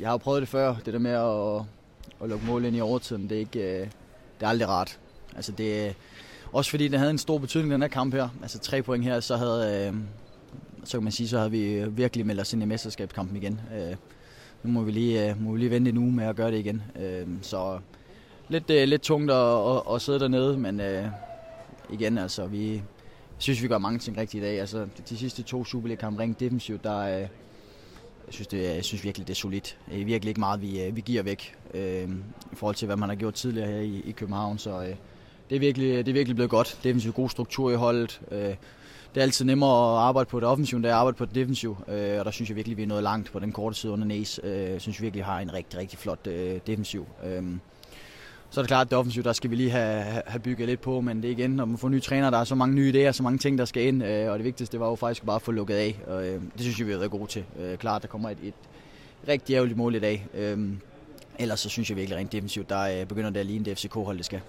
[0.00, 1.64] jeg har jo prøvet det før, det der med at,
[2.22, 3.86] at lukke mål ind i overtiden, det er, ikke, øh,
[4.40, 4.98] det er aldrig rart.
[5.36, 5.94] Altså det,
[6.52, 9.20] også fordi det havde en stor betydning den her kamp her, altså tre point her,
[9.20, 9.94] så havde, øh,
[10.84, 13.60] så kan man sige, så havde vi virkelig meldt os ind i mesterskabskampen igen.
[13.74, 13.96] Øh,
[14.62, 16.82] nu må vi lige, må vi lige vente en uge med at gøre det igen.
[17.42, 17.78] Så
[18.48, 20.80] lidt, lidt tungt at, at, at sidde dernede, men
[21.90, 22.82] igen, altså vi,
[23.38, 24.60] synes, vi gør mange ting rigtigt i dag.
[24.60, 27.26] Altså de sidste to Superliga-kampe rent defensivt, der,
[28.28, 29.78] jeg synes, det, jeg synes virkelig, det er solidt.
[29.90, 32.08] Det er virkelig ikke meget, vi, øh, vi giver væk øh,
[32.52, 34.58] i forhold til, hvad man har gjort tidligere her i, i København.
[34.58, 34.94] Så øh,
[35.50, 36.78] det, er virkelig, det er virkelig blevet godt.
[36.82, 38.20] Det er en god struktur i holdet.
[38.30, 38.54] Øh,
[39.14, 41.24] det er altid nemmere at arbejde på det offensive, end det er at arbejde på
[41.24, 41.76] det defensive.
[41.88, 44.06] Øh, og der synes jeg virkelig, vi er nået langt på den korte side under
[44.06, 44.40] Næs.
[44.42, 47.06] Øh, jeg synes virkelig, vi har en rigtig, rigtig flot øh, defensiv.
[47.24, 47.42] Øh,
[48.50, 50.80] så er det klart, at det offensivt, der skal vi lige have, have bygget lidt
[50.80, 52.92] på, men det er igen, når man får nye træner, der er så mange nye
[52.92, 55.26] idéer, så mange ting, der skal ind, øh, og det vigtigste det var jo faktisk
[55.26, 57.44] bare at få lukket af, og øh, det synes jeg, vi har været gode til.
[57.60, 58.54] Øh, klart, der kommer et, et
[59.28, 60.26] rigtig ærgerligt mål i dag.
[60.34, 60.68] Øh,
[61.38, 64.16] ellers så synes jeg virkelig rent defensivt, der øh, begynder det at ligne det FCK-hold,
[64.16, 64.40] det skal.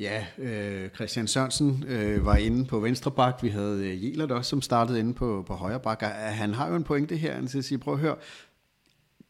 [0.00, 3.42] Ja, øh, Christian Sørensen øh, var inde på venstre bak.
[3.42, 6.02] Vi havde øh, Jelert også, som startede inde på, på højre bak.
[6.02, 8.16] Øh, han har jo en pointe her, han siger, prøv at høre,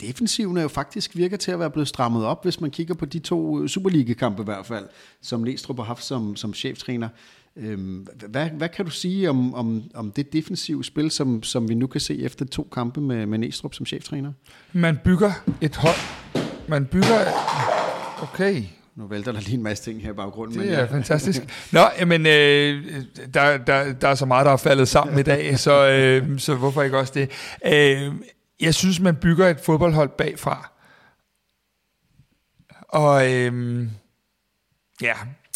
[0.00, 3.05] defensiven er jo faktisk virker til at være blevet strammet op, hvis man kigger på
[3.05, 4.88] de to øh, Superliga-kampe i hvert fald,
[5.22, 7.09] som Næstrup har haft som, som cheftræner.
[7.57, 11.74] Øhm, hvad, hvad kan du sige om, om, om det defensive spil, som, som vi
[11.74, 14.33] nu kan se efter to kampe med, med Næstrup som cheftræner?
[14.72, 15.96] Man bygger et hold.
[16.68, 17.18] Man bygger...
[18.22, 18.62] Okay,
[18.96, 20.61] nu vælter der lige en masse ting her i baggrunden.
[20.61, 20.85] Det er ja.
[20.85, 21.42] fantastisk.
[21.72, 22.85] Nå, men øh,
[23.35, 26.54] der, der, der er så meget, der er faldet sammen i dag, så, øh, så
[26.54, 27.30] hvorfor ikke også det?
[27.66, 28.12] Øh,
[28.61, 30.70] jeg synes, man bygger et fodboldhold bagfra.
[32.88, 33.87] Og øh,
[35.02, 35.14] ja,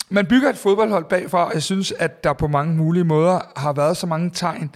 [0.08, 3.72] man bygger et fodboldhold bagfra, og jeg synes, at der på mange mulige måder har
[3.72, 4.74] været så mange tegn.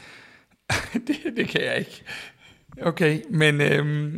[1.06, 2.02] det, det kan jeg ikke.
[2.82, 3.60] Okay, men...
[3.60, 4.14] Øh,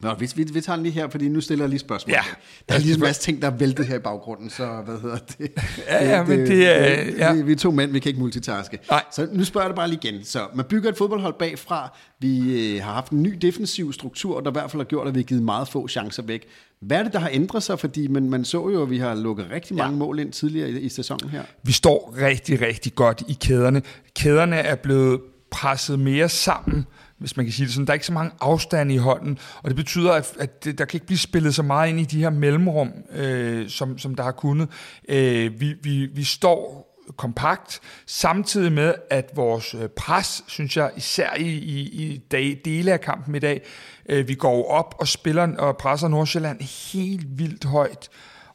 [0.00, 2.12] Nå, vi, vi, vi tager den lige her, fordi nu stiller jeg lige spørgsmål.
[2.12, 2.22] Ja.
[2.68, 5.18] Der er lige en masse ting, der er væltet her i baggrunden, så hvad hedder
[5.18, 5.50] det?
[5.88, 7.04] Ja, ja, men det er...
[7.18, 7.32] Ja.
[7.32, 8.78] Vi, vi er to mænd, vi kan ikke multitaske.
[8.90, 9.04] Nej.
[9.12, 10.24] Så nu spørger jeg dig bare lige igen.
[10.24, 11.96] Så man bygger et fodboldhold bagfra.
[12.20, 15.14] Vi øh, har haft en ny defensiv struktur, der i hvert fald har gjort, at
[15.14, 16.46] vi har givet meget få chancer væk.
[16.80, 17.78] Hvad er det, der har ændret sig?
[17.78, 19.98] Fordi man, man så jo, at vi har lukket rigtig mange ja.
[19.98, 21.42] mål ind tidligere i, i sæsonen her.
[21.62, 23.82] Vi står rigtig, rigtig godt i kæderne.
[24.14, 26.86] Kæderne er blevet presset mere sammen
[27.18, 27.86] hvis man kan sige det sådan.
[27.86, 30.96] Der er ikke så mange afstande i hånden, og det betyder, at, at der kan
[30.96, 34.32] ikke blive spillet så meget ind i de her mellemrum, øh, som, som der har
[34.32, 34.68] kunnet.
[35.08, 41.34] Øh, vi, vi, vi står kompakt, samtidig med, at vores øh, pres, synes jeg, især
[41.34, 43.62] i, i, i dag, dele af kampen i dag,
[44.08, 46.60] øh, vi går op og spiller og presser Nordsjælland
[46.92, 48.08] helt vildt højt.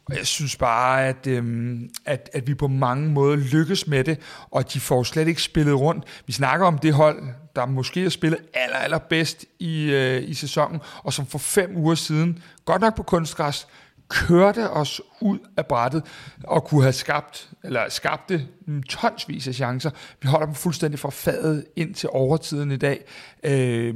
[0.05, 4.19] Og jeg synes bare, at, øhm, at, at vi på mange måder lykkes med det,
[4.51, 6.23] og de får slet ikke spillet rundt.
[6.25, 7.23] Vi snakker om det hold,
[7.55, 11.77] der måske har spillet aller, aller bedst i, øh, i sæsonen, og som for fem
[11.77, 13.67] uger siden, godt nok på kunstgræs,
[14.09, 16.03] kørte os ud af brættet
[16.43, 18.47] og kunne have skabt, eller skabte
[18.89, 19.89] tonsvis af chancer.
[20.21, 23.05] Vi holder dem fuldstændig fra fadet ind til overtiden i dag.
[23.43, 23.95] Øh,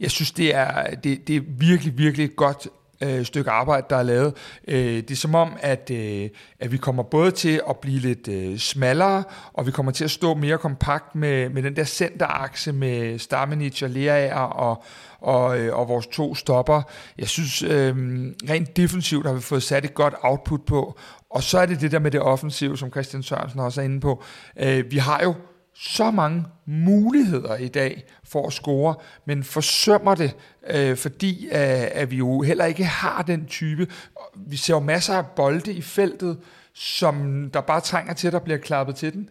[0.00, 2.68] jeg synes, det er, det, det er virkelig, virkelig godt
[3.00, 4.34] øh, stykke arbejde, der er lavet.
[4.68, 6.28] Øh, det er som om, at, øh,
[6.60, 10.10] at vi kommer både til at blive lidt øh, smallere, og vi kommer til at
[10.10, 14.84] stå mere kompakt med, med den der centerakse med Stamenic og Leaer og,
[15.20, 16.82] og, øh, og vores to stopper.
[17.18, 17.96] Jeg synes, øh,
[18.50, 20.98] rent defensivt har vi fået sat et godt output på,
[21.30, 24.00] og så er det det der med det offensive, som Christian Sørensen også er inde
[24.00, 24.22] på.
[24.60, 25.34] Øh, vi har jo
[25.78, 30.36] så mange muligheder i dag for at score, men forsømmer det,
[30.70, 31.52] øh, fordi øh,
[31.92, 33.86] at vi jo heller ikke har den type.
[34.36, 36.38] Vi ser jo masser af bolde i feltet,
[36.74, 39.28] som der bare trænger til, at der bliver klappet til den.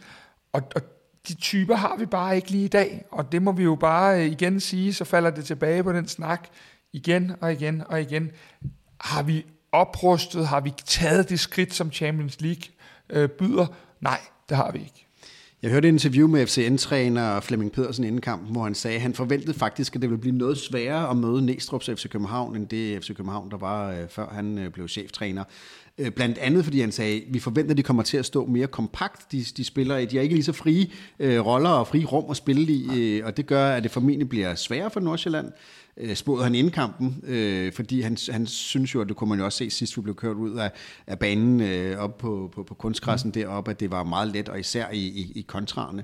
[0.54, 0.82] Og, og
[1.28, 4.20] de typer har vi bare ikke lige i dag, og det må vi jo bare
[4.20, 6.48] øh, igen sige, så falder det tilbage på den snak
[6.94, 8.32] igen og igen og igen.
[9.02, 12.64] Har vi oprustet, har vi taget det skridt, som Champions League
[13.10, 13.66] øh, byder?
[14.02, 15.05] Nej, det har vi ikke.
[15.66, 19.14] Jeg hørte et interview med FCN-træner Flemming Pedersen inden kampen, hvor han sagde, at han
[19.14, 23.04] forventede faktisk, at det ville blive noget sværere at møde Næstrup's FC København, end det
[23.04, 25.44] FC København, der var øh, før han øh, blev cheftræner.
[25.98, 28.46] Øh, blandt andet fordi han sagde, at vi forventer, at de kommer til at stå
[28.46, 29.32] mere kompakt.
[29.32, 30.88] De, de spiller, de har ikke lige så frie
[31.20, 34.30] øh, roller og frie rum at spille i, øh, og det gør, at det formentlig
[34.30, 35.52] bliver sværere for Nordsjælland
[35.98, 39.40] øh, spurgte han inden kampen, øh, fordi han, han synes jo, at det kunne man
[39.40, 40.72] jo også se sidst, vi blev kørt ud af,
[41.08, 43.32] af banen øh, op på, på, på kunstgræssen mm.
[43.32, 46.04] deroppe, at det var meget let, og især i, i, i kontrarne.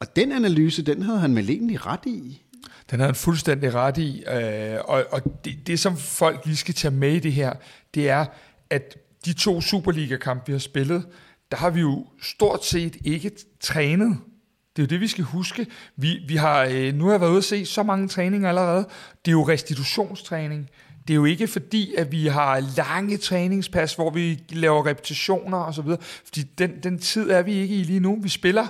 [0.00, 2.42] Og den analyse, den havde han vel egentlig ret i?
[2.90, 6.74] Den havde han fuldstændig ret i, øh, og, og det, det, som folk lige skal
[6.74, 7.52] tage med i det her,
[7.94, 8.26] det er,
[8.70, 11.06] at de to Superliga-kampe, vi har spillet,
[11.50, 14.18] der har vi jo stort set ikke trænet
[14.76, 15.66] det er jo det, vi skal huske.
[15.96, 18.88] Vi, vi har, øh, nu har jeg været ude at se så mange træninger allerede.
[19.24, 20.70] Det er jo restitutionstræning.
[21.08, 25.74] Det er jo ikke fordi, at vi har lange træningspas, hvor vi laver repetitioner og
[25.74, 25.98] så videre.
[26.00, 28.18] Fordi den, den tid er vi ikke i lige nu.
[28.22, 28.66] Vi spiller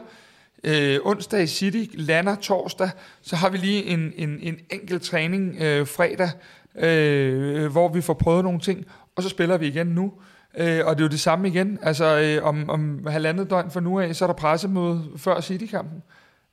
[0.64, 2.90] øh, onsdag i City, lander torsdag,
[3.23, 6.31] så har vi lige en, en, en enkelt træning øh, fredag,
[6.79, 8.85] øh, hvor vi får prøvet nogle ting,
[9.16, 10.12] og så spiller vi igen nu.
[10.57, 11.79] Øh, og det er jo det samme igen.
[11.83, 16.03] Altså øh, om, om halvandet døgn fra nu af, så er der pressemøde før City-kampen.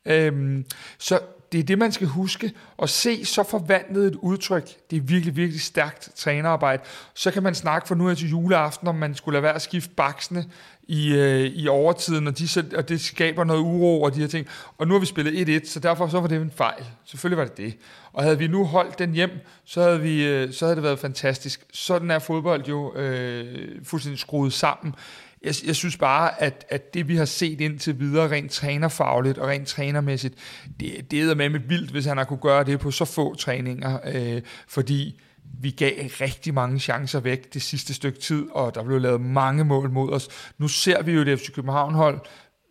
[0.06, 0.64] Øh,
[0.98, 1.20] så
[1.52, 2.52] det er det, man skal huske.
[2.82, 6.84] At se så forvandlet et udtryk, det er virkelig, virkelig stærkt trænerarbejde.
[7.14, 9.62] Så kan man snakke for nu af til juleaften, om man skulle lade være at
[9.62, 10.46] skifte baksene
[10.88, 14.48] i, øh, i overtiden, og, de, og det skaber noget uro og de her ting.
[14.78, 16.84] Og nu har vi spillet 1-1, så derfor så var det en fejl.
[17.06, 17.78] Selvfølgelig var det det.
[18.14, 19.32] Og havde vi nu holdt den hjem,
[19.66, 21.66] så havde, vi, øh, så havde det været fantastisk.
[21.74, 24.96] Sådan er fodbold jo øh, fuldstændig skruet sammen.
[25.44, 29.48] Jeg, jeg synes bare, at, at det vi har set indtil videre, rent trænerfagligt og
[29.48, 30.36] rent trænermæssigt,
[30.80, 33.36] det, det er med med vildt, hvis han har kunne gøre det på så få
[33.36, 34.00] træninger.
[34.14, 35.22] Øh, fordi
[35.62, 39.64] vi gav rigtig mange chancer væk det sidste stykke tid, og der blev lavet mange
[39.64, 40.30] mål mod os.
[40.58, 42.20] Nu ser vi jo det FC København-hold,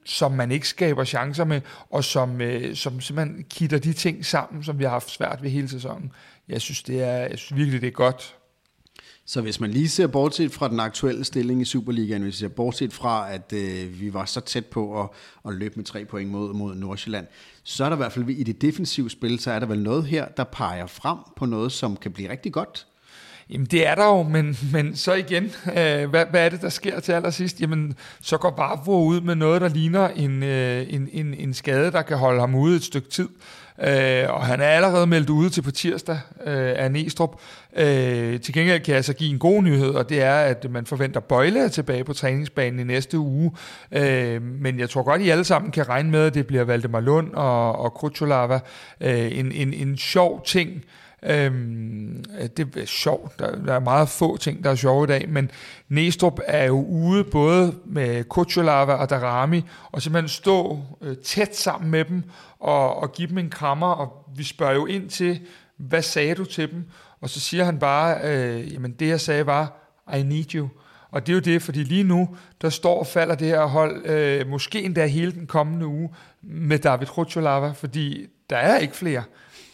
[0.04, 4.64] som man ikke skaber chancer med, og som, øh, som simpelthen kitter de ting sammen,
[4.64, 6.12] som vi har haft svært ved hele sæsonen.
[6.48, 8.36] Jeg synes, det er, jeg synes virkelig, det er godt.
[9.26, 12.48] Så hvis man lige ser bortset fra den aktuelle stilling i Superligaen, hvis vi ser
[12.48, 15.08] bortset fra, at øh, vi var så tæt på at,
[15.48, 17.26] at løbe med tre point mod, mod Nordsjælland,
[17.62, 20.04] så er der i hvert fald i det defensive spil, så er der vel noget
[20.04, 22.86] her, der peger frem på noget, som kan blive rigtig godt.
[23.50, 26.68] Jamen det er der jo, men, men så igen, øh, hvad, hvad er det, der
[26.68, 27.60] sker til allersidst?
[27.60, 31.92] Jamen så går Bavro ud med noget, der ligner en, øh, en, en, en skade,
[31.92, 33.28] der kan holde ham ude et stykke tid.
[33.78, 37.40] Øh, og han er allerede meldt ude til på tirsdag øh, af Næstrup.
[37.76, 40.86] Øh, til gengæld kan jeg så give en god nyhed, og det er, at man
[40.86, 43.52] forventer Bøjle tilbage på træningsbanen i næste uge.
[43.92, 47.00] Øh, men jeg tror godt, I alle sammen kan regne med, at det bliver Valdemar
[47.00, 48.60] Lund og, og Krutulava.
[49.00, 50.84] Øh, en, en, en sjov ting,
[51.26, 52.24] Øhm,
[52.56, 53.38] det er sjovt.
[53.38, 55.50] Der, der er meget få ting, der er sjove i dag, men
[55.88, 61.90] Næstrup er jo ude både med Kuchulava og Darami, og simpelthen stå øh, tæt sammen
[61.90, 62.22] med dem
[62.58, 65.40] og, og give dem en krammer, og vi spørger jo ind til,
[65.76, 66.84] hvad sagde du til dem?
[67.20, 69.72] Og så siger han bare, øh, jamen det jeg sagde var,
[70.16, 70.68] I need you.
[71.10, 74.06] Og det er jo det, fordi lige nu, der står og falder det her hold,
[74.06, 76.10] øh, måske endda hele den kommende uge,
[76.42, 79.22] med David Kuchulava, fordi der er ikke flere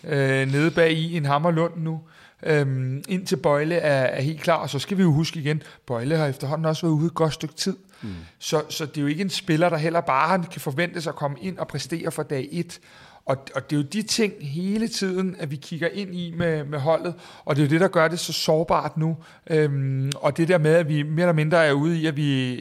[0.04, 2.00] øh, nede bag i en Hammerlund nu.
[2.42, 4.56] øhm, indtil Bøjle er, er helt klar.
[4.56, 7.34] Og så skal vi jo huske igen, Bøjle har efterhånden også været ude et godt
[7.34, 7.76] stykke tid.
[8.02, 8.14] Mm.
[8.38, 11.36] Så, så det er jo ikke en spiller, der heller bare kan forventes at komme
[11.40, 12.80] ind og præstere for dag 1.
[13.28, 16.64] Og, og det er jo de ting hele tiden, at vi kigger ind i med,
[16.64, 19.16] med holdet, og det er jo det, der gør det så sårbart nu.
[19.50, 22.56] Øhm, og det der med, at vi mere eller mindre er ude i, at vi...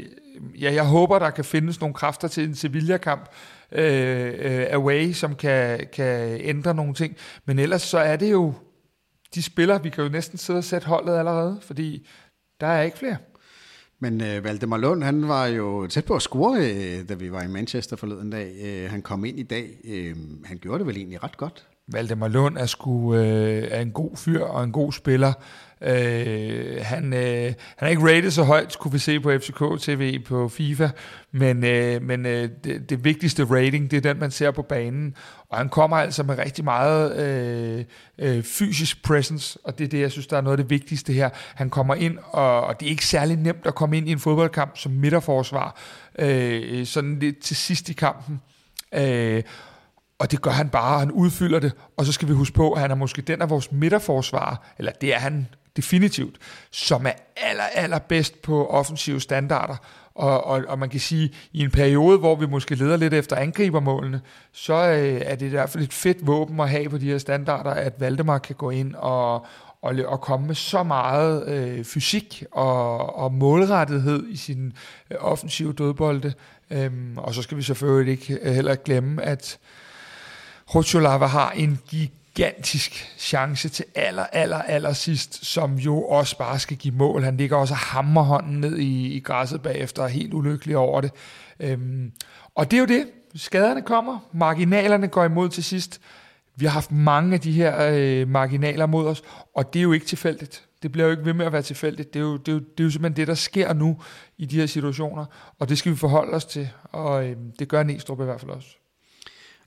[0.59, 3.29] Ja, jeg håber, der kan findes nogle kræfter til en Sevilla-kamp,
[3.71, 7.15] øh, øh, away, som kan, kan ændre nogle ting.
[7.45, 8.53] Men ellers så er det jo
[9.35, 12.07] de spillere, vi kan jo næsten sidde og sætte holdet allerede, fordi
[12.59, 13.17] der er ikke flere.
[13.99, 17.43] Men øh, Valdemar Lund, han var jo tæt på at score, øh, da vi var
[17.43, 18.55] i Manchester forleden dag.
[18.63, 19.77] Øh, han kom ind i dag.
[19.83, 21.67] Øh, han gjorde det vel egentlig ret godt.
[21.87, 25.33] Valdemar Lund er, sgu, øh, er en god fyr og en god spiller.
[25.81, 30.23] Øh, han, øh, han er ikke rated så højt, kunne vi se på FCK TV
[30.23, 30.89] på FIFA,
[31.31, 35.15] men, øh, men øh, det, det vigtigste rating, det er den, man ser på banen.
[35.49, 37.85] Og han kommer altså med rigtig meget øh,
[38.19, 41.13] øh, fysisk presence, og det er det, jeg synes, der er noget af det vigtigste
[41.13, 41.29] her.
[41.55, 44.19] Han kommer ind, og, og det er ikke særlig nemt at komme ind i en
[44.19, 45.79] fodboldkamp som midterforsvar,
[46.19, 48.41] øh, sådan lidt til sidst i kampen.
[48.93, 49.43] Øh,
[50.19, 51.71] og det gør han bare, han udfylder det.
[51.97, 54.91] Og så skal vi huske på, at han er måske den af vores midterforsvarer, eller
[54.91, 56.35] det er han definitivt,
[56.71, 59.75] som er aller, aller bedst på offensive standarder.
[60.15, 63.13] Og, og, og man kan sige, at i en periode, hvor vi måske leder lidt
[63.13, 66.97] efter angribermålene, så øh, er det i hvert fald et fedt våben at have på
[66.97, 69.45] de her standarder, at Valdemar kan gå ind og,
[69.81, 74.73] og, og komme med så meget øh, fysik og, og målrettighed i sin
[75.11, 76.33] øh, offensive dødbolde.
[76.71, 79.57] Øhm, og så skal vi selvfølgelig ikke øh, heller glemme, at
[80.75, 82.26] Rotjolava har en gigantisk
[83.17, 87.23] chance til aller, aller, aller sidst, som jo også bare skal give mål.
[87.23, 90.77] Han ligger også og hammer hånden ned i, i græsset bagefter og er helt ulykkelig
[90.77, 91.11] over det.
[91.59, 92.11] Øhm,
[92.55, 93.07] og det er jo det.
[93.35, 96.01] Skaderne kommer, marginalerne går imod til sidst.
[96.55, 99.23] Vi har haft mange af de her øh, marginaler mod os,
[99.55, 100.63] og det er jo ikke tilfældigt.
[100.83, 102.13] Det bliver jo ikke ved med at være tilfældigt.
[102.13, 103.97] Det er jo, det er jo, det er jo simpelthen det, der sker nu
[104.37, 105.25] i de her situationer,
[105.59, 108.51] og det skal vi forholde os til, og øh, det gør Næstrup i hvert fald
[108.51, 108.76] også.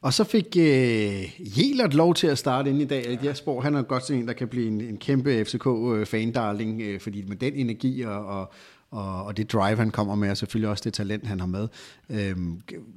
[0.03, 3.19] Og så fik øh, Jelert lov til at starte ind i dag.
[3.23, 7.01] Jeg spår, han er godt sådan en, der kan blive en, en kæmpe FCK-fandarling, øh,
[7.01, 8.53] fordi med den energi og, og,
[8.91, 11.69] og, og det drive, han kommer med, og selvfølgelig også det talent, han har med.
[12.11, 12.37] Øh,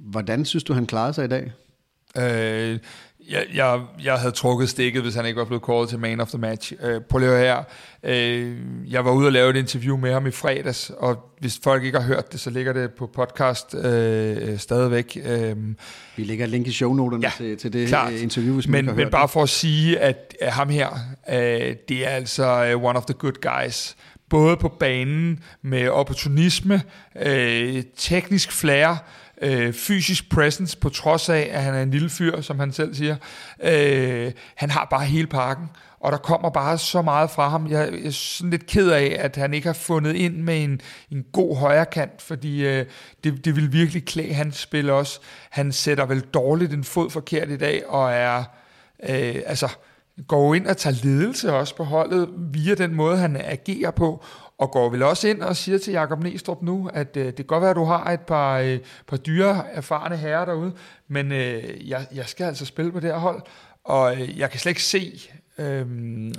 [0.02, 1.52] hvordan synes du, han klarede sig i dag?
[2.18, 2.80] Øh,
[3.30, 6.28] jeg, jeg, jeg havde trukket stikket, hvis han ikke var blevet kåret til man of
[6.30, 6.74] the match.
[6.84, 7.64] Øh, på at her.
[8.04, 8.56] Øh,
[8.92, 12.00] jeg var ude og lave et interview med ham i fredags, og hvis folk ikke
[12.00, 15.18] har hørt det, så ligger det på podcast øh, stadigvæk.
[15.26, 15.56] Øh,
[16.18, 18.14] Vi lægger et link i shownoterne ja, til, til det klart.
[18.14, 19.32] interview, hvis men, man Men bare det.
[19.32, 20.90] for at sige, at, at ham her,
[21.30, 23.96] øh, det er altså øh, one of the good guys
[24.30, 26.82] både på banen med opportunisme,
[27.22, 28.96] øh, teknisk flair,
[29.42, 32.96] øh, fysisk presence, på trods af, at han er en lille fyr, som han selv
[32.96, 33.16] siger.
[33.64, 35.70] Øh, han har bare hele pakken,
[36.00, 37.68] og der kommer bare så meget fra ham.
[37.68, 40.82] Jeg, jeg er sådan lidt ked af, at han ikke har fundet ind med en,
[41.12, 42.86] en god højrekant, fordi øh,
[43.24, 45.20] det, det vil virkelig klæde hans spil også.
[45.50, 48.44] Han sætter vel dårligt en fod forkert i dag, og er...
[49.10, 49.68] Øh, altså,
[50.28, 54.26] går ind og tager ledelse også på holdet via den måde, han agerer på,
[54.58, 57.46] og går vel også ind og siger til Jakob Næstrup nu, at øh, det kan
[57.46, 60.74] godt være, at du har et par, øh, par dyre, erfarne herrer derude,
[61.08, 63.42] men øh, jeg, jeg skal altså spille på det her hold,
[63.84, 65.88] og øh, jeg kan slet ikke se, øh,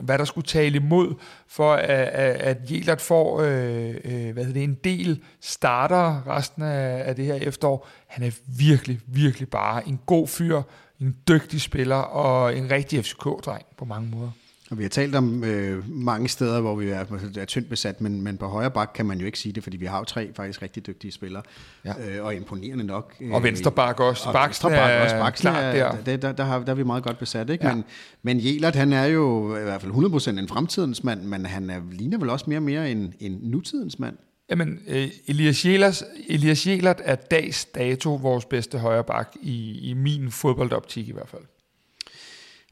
[0.02, 1.14] hvad der skulle tale imod,
[1.48, 2.08] for at,
[2.40, 7.34] at, Jelert får øh, øh, hvad det, en del starter resten af, af det her
[7.34, 7.88] efterår.
[8.06, 10.62] Han er virkelig, virkelig bare en god fyr,
[11.00, 14.30] en dygtig spiller og en rigtig FCK-dreng på mange måder.
[14.74, 17.04] Og vi har talt om øh, mange steder, hvor vi er,
[17.38, 19.76] er tyndt besat, men, men på højre bak kan man jo ikke sige det, fordi
[19.76, 21.42] vi har jo tre faktisk rigtig dygtige spillere,
[21.84, 21.92] ja.
[22.08, 23.14] øh, og imponerende nok.
[23.32, 24.28] Og venstre bak også.
[24.28, 25.16] Og venstre bak også.
[25.16, 25.96] Baksen er, der.
[26.06, 27.50] Der, der, der, har, der er vi meget godt besat.
[27.50, 27.66] Ikke?
[27.66, 27.74] Ja.
[27.74, 27.84] Men,
[28.22, 31.80] men Jelert, han er jo i hvert fald 100% en fremtidens mand, men han er,
[31.92, 34.16] ligner vel også mere og mere en, en nutidens mand.
[34.50, 39.94] Jamen, øh, Elias, Jelert, Elias Jelert er dags dato vores bedste højre bak, i, i
[39.94, 41.42] min fodboldoptik i hvert fald.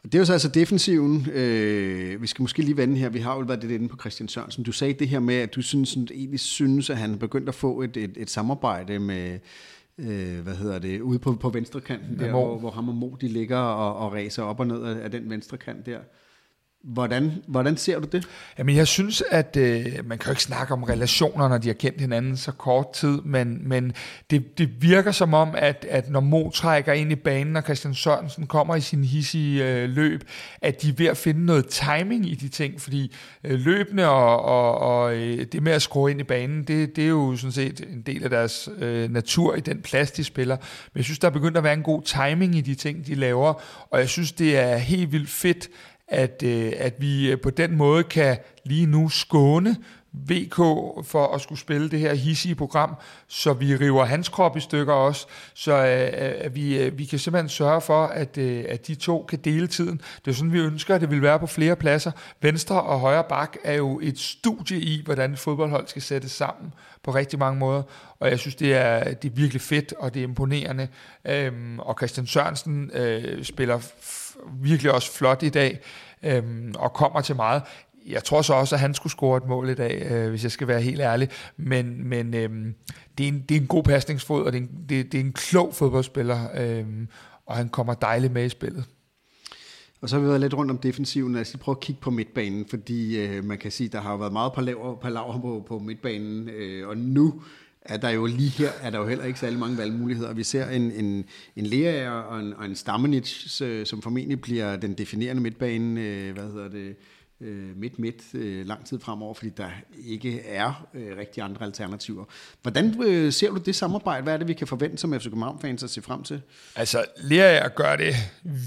[0.05, 1.27] Det er jo så altså defensiven.
[1.33, 3.09] Øh, vi skal måske lige vende her.
[3.09, 4.65] Vi har jo været lidt inde på Christian Sørensen.
[4.65, 7.49] Du sagde det her med, at du synes, sådan, egentlig synes, at han er begyndt
[7.49, 9.39] at få et, et, et samarbejde med,
[9.99, 13.17] øh, hvad hedder det, ude på, på venstre kanten, der, hvor, hvor ham og Mo
[13.21, 15.99] de ligger og, og ræser op og ned af den venstre kant der.
[16.85, 18.29] Hvordan, hvordan ser du det?
[18.59, 21.75] Jamen jeg synes, at øh, man kan jo ikke snakke om relationer, når de har
[21.75, 23.93] kendt hinanden så kort tid, men, men
[24.31, 27.95] det, det virker som om, at, at når Mo trækker ind i banen, og Christian
[27.95, 30.25] Sørensen kommer i sin hissige øh, løb,
[30.63, 33.15] at de er ved at finde noget timing i de ting, fordi
[33.45, 37.05] øh, løbende og, og, og øh, det med at skrue ind i banen, det, det
[37.05, 40.57] er jo sådan set en del af deres øh, natur i den plads, de spiller.
[40.93, 43.15] Men jeg synes, der er begyndt at være en god timing i de ting, de
[43.15, 45.69] laver, og jeg synes, det er helt vildt fedt,
[46.13, 49.77] at, øh, at vi øh, på den måde kan lige nu skåne
[50.15, 50.57] VK
[51.05, 52.95] for at skulle spille det her hissige program,
[53.29, 57.19] så vi river hans krop i stykker også, så øh, at vi, øh, vi kan
[57.19, 60.01] simpelthen sørge for, at, øh, at de to kan dele tiden.
[60.25, 62.13] Det er sådan, vi ønsker, at det vil være på flere pladser.
[62.43, 66.75] Venstre og højre bak er jo et studie i, hvordan et fodboldhold skal sættes sammen
[67.03, 67.83] på rigtig mange måder,
[68.21, 70.89] og jeg synes, det er, det er virkelig fedt, og det er imponerende.
[71.25, 73.79] Øhm, og Christian Sørensen øh, spiller
[74.63, 75.81] virkelig også flot i dag,
[76.23, 77.63] øhm, og kommer til meget
[78.07, 80.53] jeg tror så også, at han skulle score et mål i dag, øh, hvis jeg
[80.53, 81.29] skal være helt ærlig.
[81.57, 82.51] Men, men øh,
[83.19, 85.25] det, er en, det er en god pasningsfod, og det er en, det, det er
[85.25, 86.87] en klog fodboldspiller, øh,
[87.47, 88.85] og han kommer dejligt med i spillet.
[90.01, 91.33] Og så har vi været lidt rundt om defensiven.
[91.33, 94.17] Lad os lige prøve at kigge på midtbanen, fordi øh, man kan sige, der har
[94.17, 97.43] været meget palaver, palaver på, på midtbanen, øh, og nu
[97.85, 100.33] er der jo lige her, er der jo heller ikke særlig mange valgmuligheder.
[100.33, 101.25] Vi ser en, en,
[101.57, 106.35] en Lea og en, og en Stamenic, øh, som formentlig bliver den definerende midtbane, øh,
[106.35, 106.97] hvad hedder det,
[107.43, 109.69] øh, midt-midt øh, lang tid fremover, fordi der
[110.07, 112.25] ikke er øh, rigtig andre alternativer.
[112.63, 114.23] Hvordan øh, ser du det samarbejde?
[114.23, 116.43] Hvad er det, vi kan forvente som FC København-fans at se frem til?
[116.77, 118.15] Altså, Lerager gør det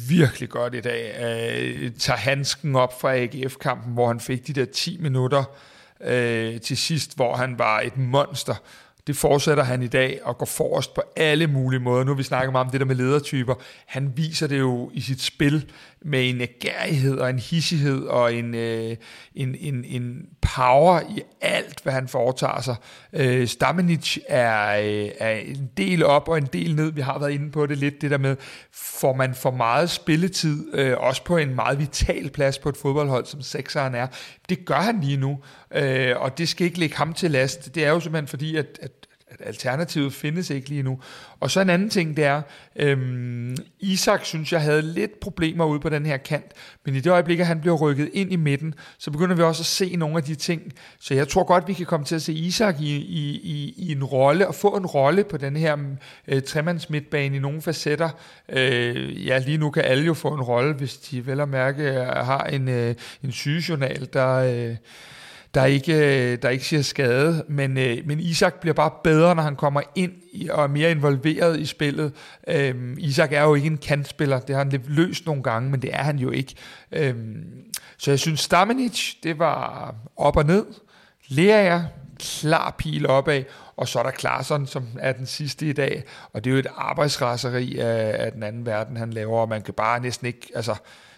[0.10, 1.16] virkelig godt i dag.
[1.24, 5.44] Øh, tager handsken op fra AGF-kampen, hvor han fik de der 10 minutter
[6.02, 8.56] øh, til sidst, hvor han var et monster.
[9.08, 12.04] Det fortsætter han i dag og går forrest på alle mulige måder.
[12.04, 13.56] Nu har vi snakket meget om det der med ledertyper.
[13.86, 18.56] Han viser det jo i sit spil med en gærighed og en hissighed og en,
[18.56, 18.96] øh,
[19.36, 22.76] en, en, en power i alt, hvad han foretager sig.
[23.14, 26.92] Øh, Stamenic er, øh, er en del op og en del ned.
[26.92, 28.36] Vi har været inde på det lidt, det der med,
[28.74, 33.26] får man for meget spilletid, øh, også på en meget vital plads på et fodboldhold,
[33.26, 34.08] som sekseren er.
[34.50, 35.40] Det gør han lige nu,
[35.76, 37.76] øh, og det skal ikke ligge ham til last.
[37.76, 39.06] Det er jo simpelthen fordi, at, at
[39.40, 41.00] at alternativet findes ikke lige nu.
[41.40, 42.42] Og så en anden ting, det er,
[42.76, 46.52] øhm, Isak synes jeg havde lidt problemer ude på den her kant,
[46.86, 49.62] men i det øjeblik, at han bliver rykket ind i midten, så begynder vi også
[49.62, 50.74] at se nogle af de ting.
[51.00, 53.92] Så jeg tror godt, vi kan komme til at se Isak i, i, i, i
[53.92, 55.78] en rolle, og få en rolle på den her
[56.28, 58.10] øh, tremands midtbane i nogle facetter.
[58.50, 61.92] Øh, ja, lige nu kan alle jo få en rolle, hvis de vel at mærke
[62.04, 64.36] har en, øh, en sygejournal, der...
[64.36, 64.76] Øh,
[65.56, 69.44] der ikke, øh, der ikke siger skade, men, øh, men Isak bliver bare bedre, når
[69.44, 70.12] han kommer ind
[70.50, 72.14] og er mere involveret i spillet.
[72.48, 75.82] Øhm, Isak er jo ikke en kantspiller, det har han lidt løst nogle gange, men
[75.82, 76.56] det er han jo ikke.
[76.92, 77.44] Øhm,
[77.98, 80.66] så jeg synes, Stamenic, det var op og ned.
[81.28, 81.80] Lea
[82.20, 83.44] klar pil opad,
[83.78, 86.04] og så er der Klarsson, som er den sidste i dag,
[86.34, 89.62] og det er jo et arbejdsraseri af, af den anden verden, han laver, og man
[89.62, 90.76] kan bare næsten ikke, altså,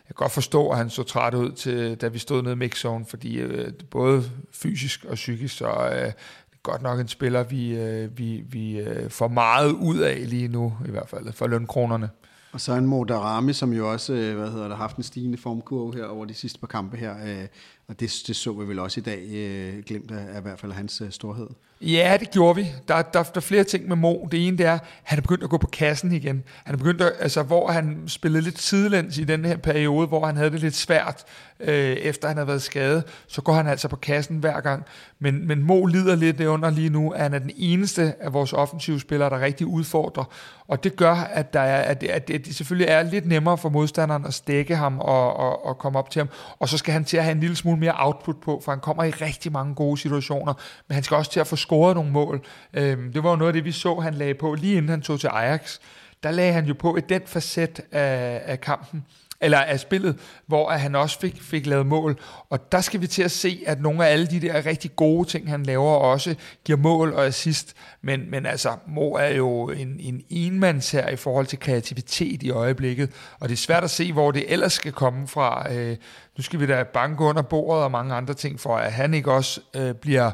[0.08, 3.06] kan godt forstå, at han så træt ud, til, da vi stod nede i mixzone,
[3.06, 6.08] fordi øh, både fysisk og psykisk, så øh, det
[6.54, 10.48] er godt nok en spiller, vi, øh, vi, vi øh, får meget ud af lige
[10.48, 12.10] nu, i hvert fald, for lønkronerne.
[12.52, 15.38] Og så en Modarami, som jo også øh, hvad hedder det, har haft en stigende
[15.38, 17.16] formkurve her over de sidste par kampe her.
[17.26, 17.48] Øh,
[17.90, 20.60] og det, det så vi vel også i dag, øh, glemt af, af i hvert
[20.60, 21.48] fald hans øh, storhed.
[21.82, 22.68] Ja, det gjorde vi.
[22.88, 24.28] Der, der, der er flere ting med Mo.
[24.32, 26.44] Det ene det er, at han er begyndt at gå på kassen igen.
[26.64, 30.26] Han er begyndt at, altså, hvor han spillede lidt sidelæns i den her periode, hvor
[30.26, 31.24] han havde det lidt svært,
[31.60, 34.84] øh, efter han havde været skadet, så går han altså på kassen hver gang.
[35.20, 38.54] Men, men Mo lider lidt under lige nu, at han er den eneste af vores
[38.54, 40.24] offensive spillere, der rigtig udfordrer.
[40.68, 43.70] Og det gør, at, der er, at, det, at det selvfølgelig er lidt nemmere for
[43.70, 46.30] modstanderen at stække ham og, og, og komme op til ham.
[46.60, 48.80] Og så skal han til at have en lille smule mere output på, for han
[48.80, 50.54] kommer i rigtig mange gode situationer.
[50.88, 52.46] Men han skal også til at få scoret nogle mål.
[52.74, 55.02] Øh, det var jo noget af det, vi så, han lagde på lige inden han
[55.02, 55.80] tog til Ajax.
[56.24, 59.06] Der lagde han jo på i den facet af, af kampen,
[59.42, 62.20] eller af spillet, hvor han også fik, fik lavet mål.
[62.50, 65.28] Og der skal vi til at se, at nogle af alle de der rigtig gode
[65.28, 66.36] ting, han laver, også
[66.66, 67.74] giver mål og assist.
[68.02, 72.50] Men, men altså, Mo er jo en, en enmands her i forhold til kreativitet i
[72.50, 75.74] øjeblikket, og det er svært at se, hvor det ellers skal komme fra.
[75.74, 75.98] Øh,
[76.38, 79.32] nu skal vi da banke under bordet og mange andre ting, for at han ikke
[79.32, 80.32] også øh, bliver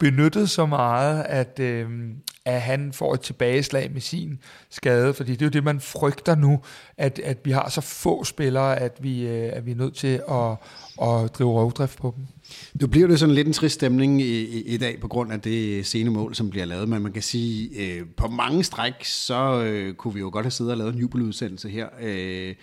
[0.00, 1.88] benyttet så meget, at, øh,
[2.46, 4.38] at han får et tilbageslag med sin
[4.70, 6.60] skade, fordi det er jo det, man frygter nu,
[6.96, 10.22] at, at vi har så få spillere, at vi, øh, at vi er nødt til
[10.30, 10.50] at,
[11.02, 12.26] at drive rovdrift på dem.
[12.80, 15.40] Nu bliver det sådan lidt en trist stemning i, i, i dag på grund af
[15.40, 19.62] det sene mål, som bliver lavet, men man kan sige, øh, på mange stræk, så
[19.62, 21.88] øh, kunne vi jo godt have siddet og lavet en jubeludsendelse her.
[22.00, 22.54] Øh,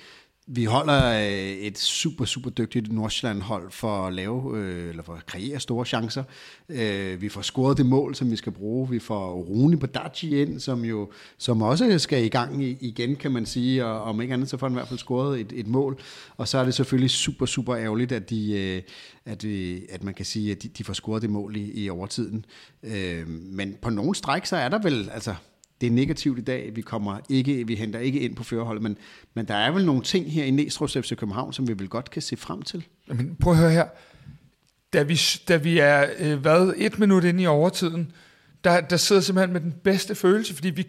[0.48, 5.26] vi holder øh, et super, super dygtigt Nordsjælland-hold for at lave, øh, eller for at
[5.26, 6.24] kreere store chancer.
[6.70, 8.90] Øh, vi får scoret det mål, som vi skal bruge.
[8.90, 13.46] Vi får Rune Badaci ind, som jo som også skal i gang igen, kan man
[13.46, 13.86] sige.
[13.86, 16.00] Og om ikke andet, så får han i hvert fald scoret et, et mål.
[16.38, 18.82] Og så er det selvfølgelig super, super ærgerligt, at, de,
[19.26, 19.46] at,
[19.90, 22.46] at man kan sige, at de, de får scoret det mål i, i overtiden.
[23.28, 25.36] Men på nogle stræk, så er der vel, altså
[25.84, 28.98] det er negativt i dag, vi kommer ikke, vi henter ikke ind på førerholdet, men,
[29.34, 32.12] men der er vel nogle ting her i Næstrup's FC København, som vi vel godt
[32.12, 32.86] kan se frem til.
[33.10, 33.86] Jamen, prøv at høre her.
[34.94, 38.12] Da vi, da vi er, øh, hvad, et minut inde i overtiden,
[38.64, 40.88] der, der sidder simpelthen med den bedste følelse, fordi vi,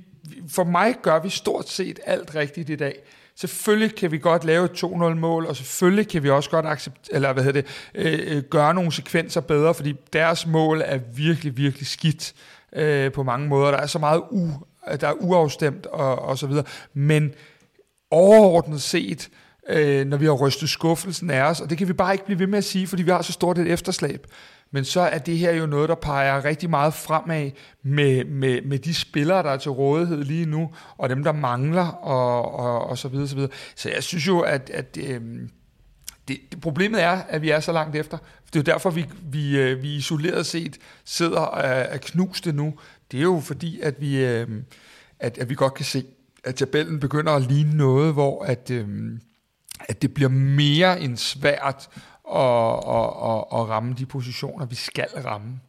[0.49, 3.03] for mig gør vi stort set alt rigtigt i dag.
[3.37, 7.33] Selvfølgelig kan vi godt lave et 2-0-mål, og selvfølgelig kan vi også godt accept, eller
[7.33, 11.87] hvad hedder det, øh, øh, gøre nogle sekvenser bedre, fordi deres mål er virkelig, virkelig
[11.87, 12.35] skidt
[12.75, 13.71] øh, på mange måder.
[13.71, 14.51] Der er så meget u,
[15.01, 16.65] der er uafstemt og, og så videre.
[16.95, 17.33] Men
[18.11, 19.29] overordnet set,
[19.69, 22.39] øh, når vi har rystet skuffelsen af os, og det kan vi bare ikke blive
[22.39, 24.27] ved med at sige, fordi vi har så stort et efterslæb,
[24.71, 27.51] men så er det her jo noget, der peger rigtig meget fremad
[27.83, 31.87] med, med, med de spillere, der er til rådighed lige nu, og dem, der mangler,
[31.87, 33.51] og, og, og så videre, så videre.
[33.77, 35.21] Så jeg synes jo, at, at øh,
[36.29, 38.19] det, det, problemet er, at vi er så langt efter.
[38.47, 42.75] Det er jo derfor, vi, vi, øh, vi isoleret set sidder og er knuste nu.
[43.11, 44.49] Det er jo fordi, at vi, øh,
[45.21, 46.05] at, at vi godt kan se,
[46.45, 48.89] at tabellen begynder at ligne noget, hvor at, øh,
[49.81, 51.89] at det bliver mere end svært
[52.35, 55.61] at, at, at, at ramme de positioner, vi skal ramme.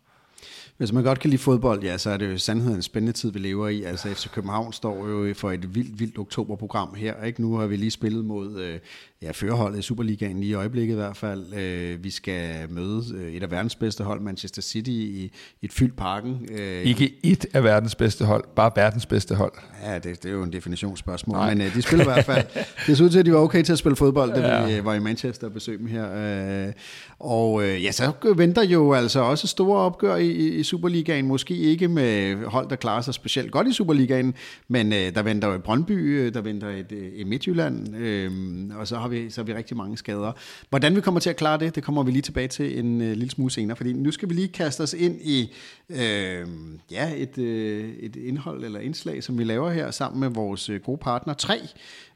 [0.78, 3.32] Hvis man godt kan lide fodbold, ja, så er det jo sandheden en spændende tid,
[3.32, 3.84] vi lever i.
[3.84, 7.24] Altså FC København står jo for et vildt, vildt oktoberprogram her.
[7.24, 7.42] Ikke?
[7.42, 8.80] Nu har vi lige spillet mod øh,
[9.26, 11.54] ja, førerholdet i Superligaen lige i øjeblikket i hvert fald.
[11.54, 15.74] Øh, vi skal møde øh, et af verdens bedste hold, Manchester City, i, i et
[15.74, 16.50] fyldt parken.
[16.52, 19.54] Øh, Ikke et af verdens bedste hold, bare verdens bedste hold.
[19.84, 21.54] Ja, det, det er jo en definitionsspørgsmål, Nej.
[21.54, 22.46] men øh, de spiller i hvert fald.
[22.88, 24.66] Det ser ud til, at de var okay til at spille fodbold, da ja.
[24.66, 26.68] vi øh, var i Manchester og besøgte dem her.
[26.68, 26.74] Øh,
[27.20, 31.28] og øh, ja, så venter jo altså også store opgør i, i Superligaen.
[31.28, 34.34] Måske ikke med hold, der klarer sig specielt godt i Superligaen,
[34.68, 38.32] men øh, der venter jo Brøndby, øh, der venter et, et øh, Midtjylland, øh,
[38.80, 40.32] og så har, vi, så har vi rigtig mange skader.
[40.70, 43.12] Hvordan vi kommer til at klare det, det kommer vi lige tilbage til en øh,
[43.12, 45.54] lille smule senere, fordi nu skal vi lige kaste os ind i
[45.90, 46.48] øh,
[46.92, 50.82] ja, et, øh, et indhold eller indslag, som vi laver her sammen med vores øh,
[50.82, 51.60] gode partner 3,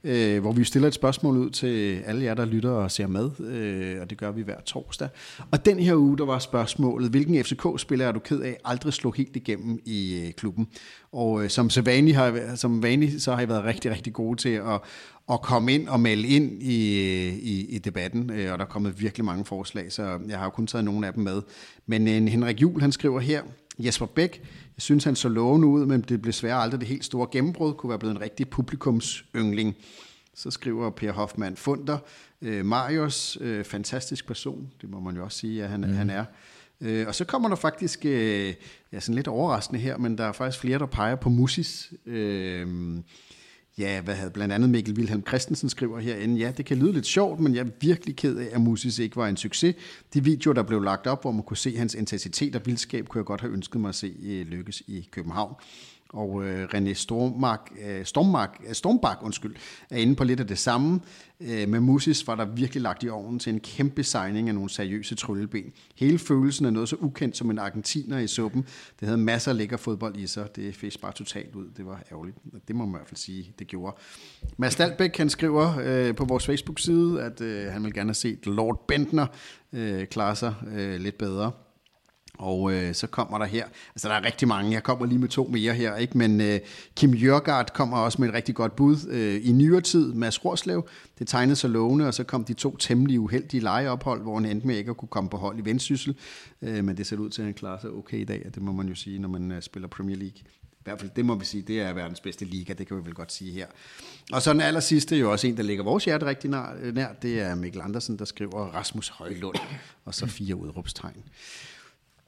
[0.03, 3.29] øh, hvor vi stiller et spørgsmål ud til alle jer, der lytter og ser med,
[3.39, 5.09] øh, og det gør vi hver torsdag.
[5.51, 9.13] Og den her uge, der var spørgsmålet, hvilken FCK-spiller er du ked af aldrig slog
[9.17, 10.67] helt igennem i øh, klubben?
[11.11, 14.39] Og øh, som, så vanligt har, som vanligt, så har I været rigtig, rigtig gode
[14.39, 14.81] til at,
[15.31, 18.69] at komme ind og melde ind i, øh, i, i debatten, øh, og der er
[18.69, 21.41] kommet virkelig mange forslag, så jeg har jo kun taget nogle af dem med.
[21.87, 23.41] Men øh, Henrik Jul, han skriver her,
[23.79, 24.41] Jesper Bæk,
[24.79, 27.73] jeg synes, han så lovende ud, men det blev svært aldrig det helt store gennembrud,
[27.73, 29.75] kunne være blevet en rigtig publikumsyngling.
[30.33, 31.97] Så skriver Per Hoffmann Funder,
[32.41, 35.93] øh, Marius, øh, fantastisk person, det må man jo også sige, at han, mm.
[35.93, 36.25] han er.
[36.81, 38.53] Øh, og så kommer der faktisk, øh,
[38.91, 41.93] ja, sådan lidt overraskende her, men der er faktisk flere, der peger på Musis.
[42.05, 42.67] Øh,
[43.79, 47.05] Ja, hvad havde blandt andet Mikkel Wilhelm Christensen skriver herinde, ja, det kan lyde lidt
[47.05, 49.75] sjovt, men jeg er virkelig ked af, at Musis ikke var en succes.
[50.13, 53.19] De videoer, der blev lagt op, hvor man kunne se hans intensitet og vildskab, kunne
[53.19, 55.55] jeg godt have ønsket mig at se øh, lykkes i København
[56.13, 59.55] og øh, René Stormark, øh, Stormark, øh, Stormbak undskyld,
[59.89, 61.01] er inde på lidt af det samme.
[61.41, 64.69] Øh, med Musis var der virkelig lagt i ovnen til en kæmpe signing af nogle
[64.69, 65.73] seriøse trylleben.
[65.95, 68.65] Hele følelsen er noget så ukendt som en argentiner i suppen.
[68.99, 70.55] Det havde masser af lækker fodbold i sig.
[70.55, 71.65] Det fik bare totalt ud.
[71.77, 72.37] Det var ærgerligt.
[72.67, 73.97] Det må man i hvert fald sige, det gjorde.
[74.57, 78.45] Mads Dahlbæk, han skriver øh, på vores Facebook-side, at øh, han vil gerne have set
[78.45, 79.27] Lord Bentner
[79.73, 81.51] øh, klare sig øh, lidt bedre.
[82.39, 83.65] Og øh, så kommer der her,
[83.95, 86.17] altså der er rigtig mange, jeg kommer lige med to mere her, ikke?
[86.17, 86.59] men øh,
[86.95, 88.97] Kim Jørgaard kommer også med et rigtig godt bud.
[89.09, 90.87] Øh, I nyere tid, Mads Rorslev,
[91.19, 94.67] det tegnede sig lovende, og så kom de to temmelig uheldige legeophold, hvor han endte
[94.67, 96.15] med ikke at kunne komme på hold i vendsyssel,
[96.61, 98.63] øh, men det ser ud til, at han klarer sig okay i dag, og det
[98.63, 100.39] må man jo sige, når man øh, spiller Premier League.
[100.71, 103.05] I hvert fald, det må vi sige, det er verdens bedste liga, det kan vi
[103.05, 103.67] vel godt sige her.
[104.31, 106.95] Og så den aller sidste, jo også en, der ligger vores hjerte rigtig nær, øh,
[106.95, 109.55] nær det er Mikkel Andersen, der skriver Rasmus Højlund,
[110.05, 111.23] og så fire udråbstegn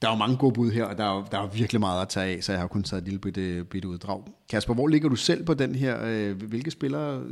[0.02, 2.10] der er jo mange gode bud her, og der er, der er virkelig meget at
[2.10, 4.24] tage af, så jeg har kun taget et lille bitte, bitte uddrag.
[4.50, 5.98] Kasper, hvor ligger du selv på den her?
[6.04, 7.24] Øh, hvilke spillere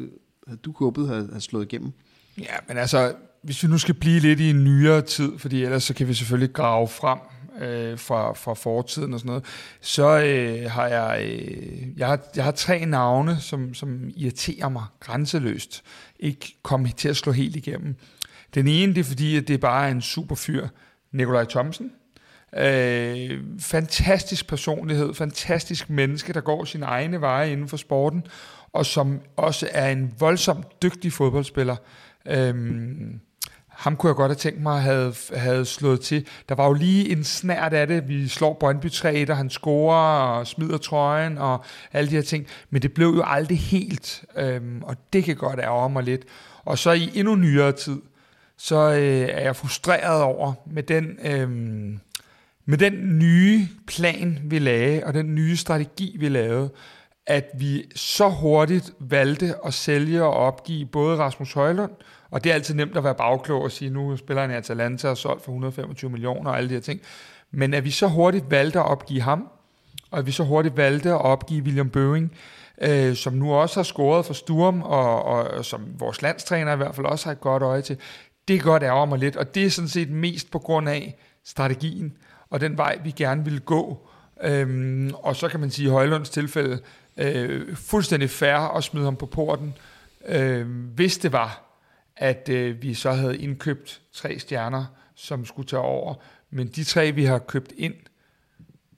[0.47, 1.91] havde du håbet havde, slået igennem?
[2.37, 5.83] Ja, men altså, hvis vi nu skal blive lidt i en nyere tid, fordi ellers
[5.83, 7.19] så kan vi selvfølgelig grave frem
[7.61, 9.45] øh, fra, fra fortiden og sådan noget,
[9.81, 14.83] så øh, har jeg, øh, jeg, har, jeg har tre navne, som, som irriterer mig
[14.99, 15.83] grænseløst.
[16.19, 17.95] Ikke komme til at slå helt igennem.
[18.55, 20.67] Den ene, det er fordi, at det er en super fyr,
[21.11, 21.91] Nikolaj Thomsen.
[22.57, 28.23] Øh, fantastisk personlighed, fantastisk menneske, der går sin egne veje inden for sporten,
[28.73, 31.75] og som også er en voldsomt dygtig fodboldspiller.
[32.25, 32.55] Øh,
[33.79, 36.27] ham kunne jeg godt have tænkt mig at have, have slået til.
[36.49, 38.07] Der var jo lige en snært af det.
[38.07, 42.47] Vi slår Brøndby 3 og han scorer og smider trøjen og alle de her ting.
[42.69, 46.25] Men det blev jo aldrig helt, øhm, og det kan godt ærge mig lidt.
[46.65, 48.01] Og så i endnu nyere tid,
[48.57, 51.17] så øh, er jeg frustreret over med den...
[51.23, 51.99] Øhm,
[52.69, 56.69] med den nye plan, vi lagde, og den nye strategi, vi lavede,
[57.27, 61.91] at vi så hurtigt valgte at sælge og opgive både Rasmus Højlund,
[62.31, 65.09] og det er altid nemt at være bagklog og sige, nu spiller han i Atalanta
[65.09, 67.01] og solgt for 125 millioner og alle de her ting,
[67.51, 69.47] men at vi så hurtigt valgte at opgive ham,
[70.11, 72.31] og at vi så hurtigt valgte at opgive William Bøving,
[72.81, 76.77] øh, som nu også har scoret for Sturm, og, og, og som vores landstræner i
[76.77, 77.97] hvert fald også har et godt øje til,
[78.47, 81.17] det kan godt ærger mig lidt, og det er sådan set mest på grund af
[81.45, 82.13] strategien,
[82.49, 84.07] og den vej, vi gerne vil gå.
[84.43, 86.79] Øhm, og så kan man sige, i Højlunds tilfælde,
[87.17, 89.73] øh, fuldstændig fair at smide ham på porten,
[90.25, 91.63] øh, hvis det var,
[92.15, 94.85] at øh, vi så havde indkøbt tre stjerner,
[95.15, 96.15] som skulle tage over.
[96.49, 97.93] Men de tre, vi har købt ind,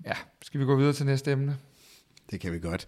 [0.06, 1.58] ja, skal vi gå videre til næste emne?
[2.32, 2.86] Det kan vi godt.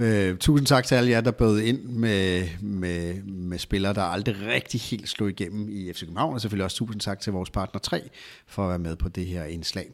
[0.00, 4.36] Øh, tusind tak til alle jer, der bød ind med, med, med spillere, der aldrig
[4.46, 7.80] rigtig helt slog igennem i FC København, og selvfølgelig også tusind tak til vores partner
[7.80, 8.08] 3
[8.46, 9.90] for at være med på det her indslag.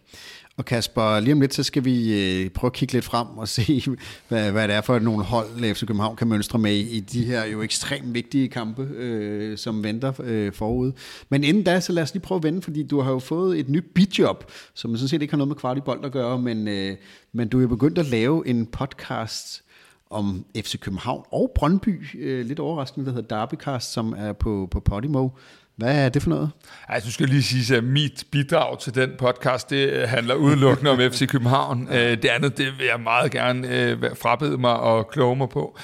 [0.63, 3.49] Og Kasper, lige om lidt, så skal vi øh, prøve at kigge lidt frem og
[3.49, 3.83] se,
[4.29, 7.45] hvad, hvad det er for nogle hold, FC København kan mønstre med i de her
[7.45, 10.93] jo ekstremt vigtige kampe, øh, som venter øh, forud.
[11.29, 13.59] Men inden da, så lad os lige prøve at vende, fordi du har jo fået
[13.59, 14.45] et nyt bidjob,
[14.75, 16.97] som sådan set ikke har noget med kvartibold at gøre, men, øh,
[17.33, 19.63] men du er begyndt at lave en podcast
[20.11, 24.81] om FC København og Brøndby, øh, lidt overraskende, der hedder Derbycast, som er på, på
[24.81, 25.29] Podimo.
[25.77, 26.51] Hvad er det for noget?
[26.89, 30.91] Altså, du skal lige sige, at mit bidrag til den podcast, det øh, handler udelukkende
[30.91, 31.89] om FC København.
[31.93, 35.79] Øh, det andet, det vil jeg meget gerne øh, frabede mig og kloge mig på.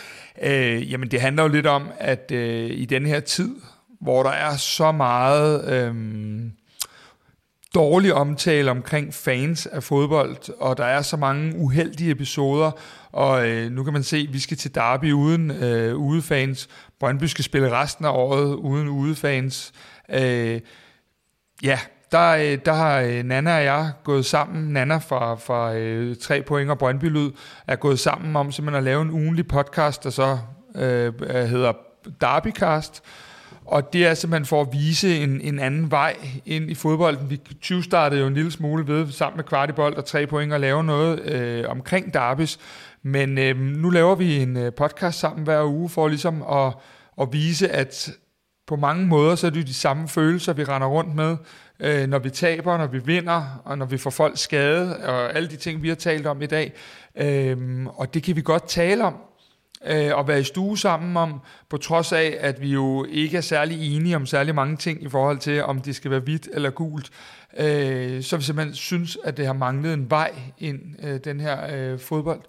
[0.90, 2.30] Jamen, det handler jo lidt om, at
[2.70, 3.50] i den her tid,
[4.00, 6.52] hvor der er så meget øhm,
[7.74, 12.70] dårlig omtale omkring fans af fodbold, og der er så mange uheldige episoder,
[13.12, 16.68] og øh, nu kan man se, at vi skal til Derby uden øh, udefans.
[17.00, 19.72] Brøndby skal spille resten af året uden udefans.
[20.10, 20.60] Øh,
[21.62, 21.78] ja,
[22.12, 26.42] der, øh, der har øh, Nana og jeg gået sammen, Nana fra, fra øh, 3
[26.42, 27.30] point og Brøndby Lyd,
[27.66, 30.38] er gået sammen om simpelthen at lave en ugenlig podcast, der så
[30.74, 31.72] øh, hedder
[32.20, 33.02] Derbycast,
[33.64, 37.30] og det er simpelthen for at vise en, en anden vej ind i fodbolden.
[37.30, 40.60] Vi 20 startede jo en lille smule ved, sammen med Kvartibold og 3 point, at
[40.60, 42.58] lave noget øh, omkring Darbys,
[43.08, 46.72] men øh, nu laver vi en øh, podcast sammen hver uge for ligesom at,
[47.20, 48.10] at vise, at
[48.66, 51.36] på mange måder så er det de samme følelser, vi render rundt med,
[51.80, 55.48] øh, når vi taber, når vi vinder, og når vi får folk skade, og alle
[55.48, 56.72] de ting, vi har talt om i dag.
[57.16, 59.16] Øh, og det kan vi godt tale om,
[59.86, 63.40] øh, og være i stue sammen om, på trods af, at vi jo ikke er
[63.40, 66.70] særlig enige om særlig mange ting i forhold til, om det skal være hvidt eller
[66.70, 67.10] gult.
[67.58, 71.58] Øh, så vi simpelthen synes, at det har manglet en vej ind, øh, den her
[71.74, 72.40] øh, fodbold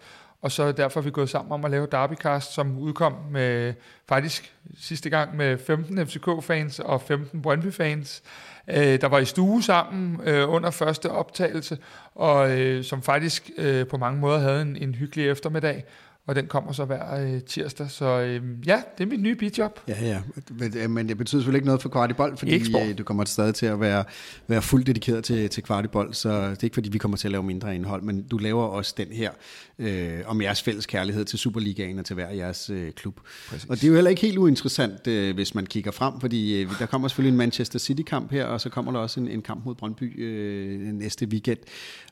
[0.42, 3.74] og så derfor er vi gået sammen om at lave Derbycast, som udkom med
[4.10, 8.24] faktisk sidste gang med 15 FCK-fans og 15 Brøndby-fans,
[8.68, 11.78] øh, der var i stue sammen øh, under første optagelse,
[12.16, 15.84] og øh, som faktisk øh, på mange måder havde en, en hyggelig eftermiddag
[16.30, 17.91] og den kommer så hver øh, tirsdag.
[17.91, 19.80] Så øh, ja, det er mit nye bidjob.
[19.88, 23.25] Ja, ja, men, men det betyder selvfølgelig ikke noget for Kvartibold, fordi øh, du kommer
[23.25, 24.03] stadig til at være,
[24.47, 27.32] være fuldt dedikeret til, til Kvartibold, så det er ikke fordi, vi kommer til at
[27.32, 29.32] lave mindre indhold, men du laver også den her
[29.80, 33.19] øh, om jeres fælles kærlighed til Superligaen og til hver jeres øh, klub.
[33.49, 33.69] Præcis.
[33.69, 36.69] Og det er jo heller ikke helt uinteressant, øh, hvis man kigger frem, fordi øh,
[36.80, 39.65] der kommer selvfølgelig en Manchester City-kamp her, og så kommer der også en, en kamp
[39.65, 41.59] mod Brøndby øh, næste weekend.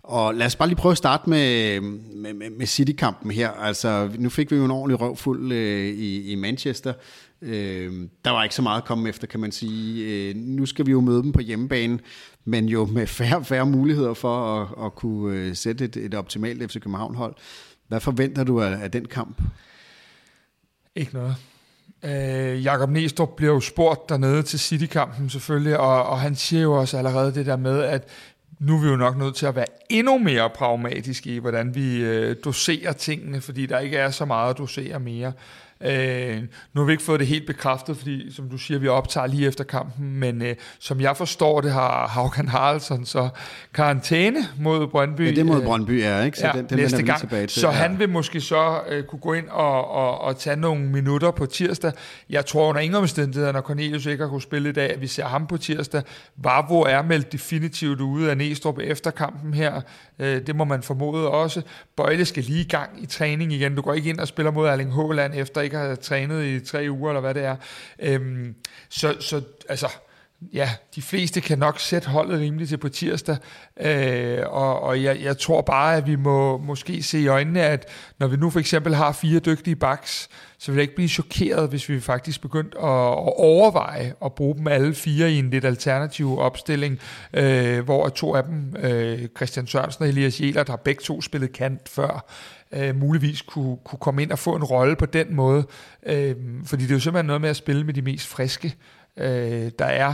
[0.04, 3.50] Og lad os bare lige prøve at starte med, med, med, med City-kampen her.
[3.50, 6.94] Altså, nu fik vi jo en ordentlig røvfuld øh, i, i Manchester.
[7.42, 10.06] Øh, der var ikke så meget at komme efter, kan man sige.
[10.06, 12.00] Øh, nu skal vi jo møde dem på hjemmebane,
[12.46, 16.72] men jo med færre, færre muligheder for at, at kunne øh, sætte et, et optimalt
[16.72, 17.36] FC København-hold.
[17.88, 19.42] Hvad forventer du af, af den kamp?
[20.96, 21.36] Ikke noget.
[22.04, 26.74] Øh, Jakob Næstrup bliver jo spurgt dernede til City-kampen selvfølgelig, og, og han siger jo
[26.74, 28.10] også allerede det der med, at
[28.60, 32.04] nu er vi jo nok nødt til at være endnu mere pragmatiske i, hvordan vi
[32.04, 35.34] øh, doserer tingene, fordi der ikke er så meget at dosere mere.
[35.82, 36.42] Øh,
[36.74, 39.48] nu har vi ikke fået det helt bekræftet, fordi som du siger, vi optager lige
[39.48, 43.30] efter kampen, men øh, som jeg forstår det, har Haukan Haraldsson så
[43.74, 45.22] karantæne mod Brøndby.
[45.22, 46.40] Ja, det er mod øh, Brøndby, ja, ikke?
[46.40, 47.20] Så ja, den, den næste gang.
[47.20, 47.62] Tilbage til.
[47.62, 47.74] Så ja.
[47.74, 51.46] han vil måske så øh, kunne gå ind og, og, og tage nogle minutter på
[51.46, 51.92] tirsdag.
[52.30, 55.08] Jeg tror under ingen omstændigheder, når Cornelius ikke har kunne spille i dag, at vi
[55.08, 56.02] ser ham på tirsdag.
[56.38, 59.82] Vavro er meldt definitivt ude af Næstrup efter kampen her.
[60.20, 61.62] Øh, det må man formode også.
[61.98, 63.76] Bøjle skal lige i gang i træning igen.
[63.76, 66.88] Du går ikke ind og spiller mod Erling Haaland efter ikke har trænet i tre
[66.90, 67.56] uger, eller hvad det er.
[68.00, 68.56] Øhm,
[68.90, 69.88] så, så altså,
[70.54, 73.38] ja, de fleste kan nok sætte holdet rimeligt til på tirsdag,
[73.80, 77.90] øh, og, og jeg, jeg tror bare, at vi må måske se i øjnene, at
[78.20, 81.70] når vi nu for eksempel har fire dygtige backs, så vil jeg ikke blive chokeret,
[81.70, 85.66] hvis vi faktisk begyndte at, at overveje at bruge dem alle fire i en lidt
[85.66, 87.00] alternativ opstilling,
[87.34, 91.54] øh, hvor to af dem, øh, Christian Sørensen og Elias Jelert, har begge to spillet
[91.54, 92.26] kant før,
[92.72, 95.68] øh, muligvis kunne, kunne komme ind og få en rolle på den måde.
[96.06, 98.76] Øh, fordi det er jo simpelthen noget med at spille med de mest friske,
[99.18, 100.14] øh, der er.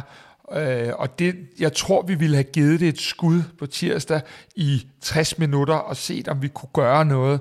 [0.52, 4.22] Øh, og det, jeg tror, vi ville have givet det et skud på tirsdag
[4.56, 7.40] i 60 minutter og set, om vi kunne gøre noget.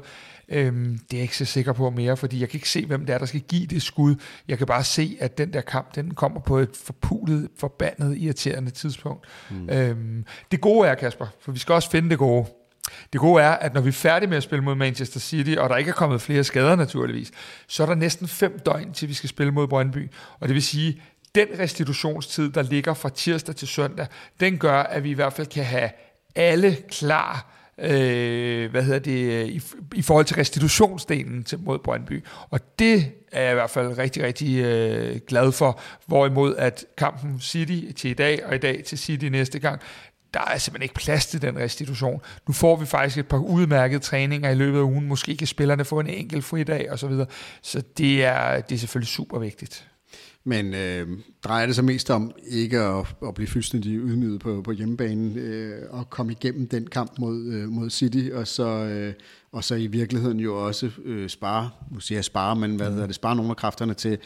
[0.49, 3.07] Øhm, det er jeg ikke så sikker på mere, fordi jeg kan ikke se, hvem
[3.07, 4.15] det er, der skal give det skud.
[4.49, 8.71] Jeg kan bare se, at den der kamp, den kommer på et forpulet, forbandet, irriterende
[8.71, 9.27] tidspunkt.
[9.51, 9.71] Mm.
[9.71, 12.47] Øhm, det gode er, Kasper, for vi skal også finde det gode.
[13.13, 15.71] Det gode er, at når vi er færdige med at spille mod Manchester City, og
[15.71, 17.31] der ikke er kommet flere skader naturligvis,
[17.67, 20.11] så er der næsten fem døgn til vi skal spille mod Brøndby.
[20.41, 21.03] Og det vil sige,
[21.35, 24.07] den restitutionstid, der ligger fra tirsdag til søndag,
[24.41, 25.91] den gør, at vi i hvert fald kan have
[26.35, 29.63] alle klar øh, hvad hedder det, i,
[29.95, 32.25] i forhold til restitutionsdelen til, mod Brøndby.
[32.51, 35.81] Og det er jeg i hvert fald rigtig, rigtig øh, glad for.
[36.07, 39.81] Hvorimod at kampen City til i dag, og i dag til City næste gang,
[40.35, 42.21] der er simpelthen ikke plads til den restitution.
[42.47, 45.09] Nu får vi faktisk et par udmærkede træninger i løbet af ugen.
[45.09, 47.27] Måske kan spillerne få en enkelt fridag og så videre.
[47.63, 49.89] Så det er, det er selvfølgelig super vigtigt.
[50.45, 51.09] Men øh,
[51.45, 55.83] drejer det sig mest om ikke at, at blive fuldstændig ydmyget på, på hjemmebanen øh,
[55.91, 59.15] og komme igennem den kamp mod, øh, mod City, og så, øh,
[59.53, 63.07] og så i virkeligheden jo også øh, spare, nu siger jeg spare, men hvad hedder
[63.07, 64.19] det, spare nogle af kræfterne til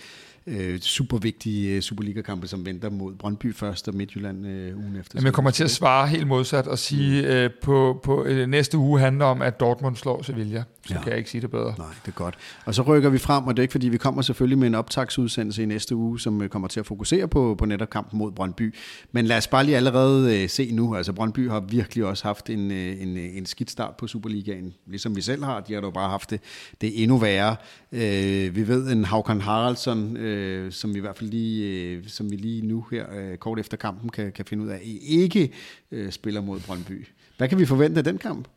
[0.47, 5.13] øh, super vigtige øh, Superliga-kampe, som venter mod Brøndby først og Midtjylland øh, ugen efter.
[5.15, 7.29] Jamen, jeg kommer til at svare helt modsat og sige, mm.
[7.29, 10.65] øh, på, på øh, næste uge handler om, at Dortmund slår Sevilla.
[10.87, 11.01] Så ja.
[11.01, 11.75] kan jeg ikke sige det bedre.
[11.79, 12.35] Nej, det er godt.
[12.65, 14.75] Og så rykker vi frem, og det er ikke fordi, vi kommer selvfølgelig med en
[14.75, 18.33] optagsudsendelse i næste uge, som øh, kommer til at fokusere på, på netop kampen mod
[18.33, 18.75] Brøndby.
[19.13, 20.95] Men lad os bare lige allerede øh, se nu.
[20.95, 25.17] Altså Brøndby har virkelig også haft en, øh, en, en skidt start på Superligaen, ligesom
[25.17, 25.61] vi selv har.
[25.61, 26.41] De har dog bare haft det,
[26.81, 27.57] det endnu værre.
[27.93, 32.31] Øh, vi ved en Haukan Haraldsson, øh, som vi i hvert fald lige, øh, som
[32.31, 35.51] vi lige nu her øh, kort efter kampen kan, kan finde ud af, ikke
[35.93, 37.07] øh, spiller mod Brøndby.
[37.37, 38.49] Hvad kan vi forvente af den kamp?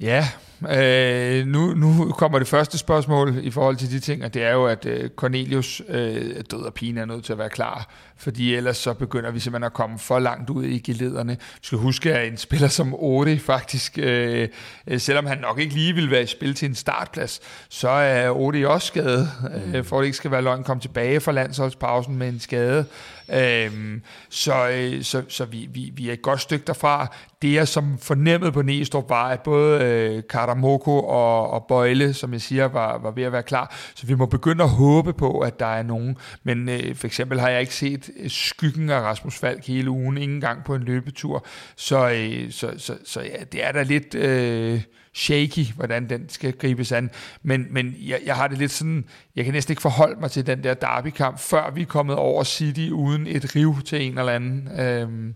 [0.00, 0.28] Ja,
[0.66, 4.52] øh, nu, nu kommer det første spørgsmål i forhold til de ting, og det er
[4.52, 8.54] jo, at øh, Cornelius øh, død og pine er nødt til at være klar, fordi
[8.54, 11.34] ellers så begynder vi simpelthen at komme for langt ud i gelederne.
[11.34, 14.48] Du skal huske, at en spiller som Ode faktisk, øh,
[14.86, 18.30] øh, selvom han nok ikke lige vil være i spil til en startplads, så er
[18.30, 19.30] Ode også skadet,
[19.74, 22.86] øh, for at det ikke skal være løgn, kom tilbage fra landsholdspausen med en skade.
[23.32, 27.06] Øhm, så øh, så, så vi, vi, vi er et godt stykke derfra.
[27.42, 30.22] Det jeg som fornemmede på Næstrup var, at både øh,
[30.54, 33.74] Moko og, og Bøjle, som jeg siger, var, var ved at være klar.
[33.94, 36.16] Så vi må begynde at håbe på, at der er nogen.
[36.42, 40.18] Men øh, for eksempel har jeg ikke set øh, skyggen af Rasmus Falk hele ugen,
[40.18, 41.46] ingen gang på en løbetur.
[41.76, 44.14] Så, øh, så, så, så ja, det er da lidt...
[44.14, 44.82] Øh,
[45.14, 47.10] shaky, hvordan den skal gribes an.
[47.42, 49.04] Men, men jeg, jeg har det lidt sådan,
[49.36, 52.44] jeg kan næsten ikke forholde mig til den der derbykamp, før vi er kommet over
[52.44, 54.80] City uden et riv til en eller anden.
[54.80, 55.34] Øhm,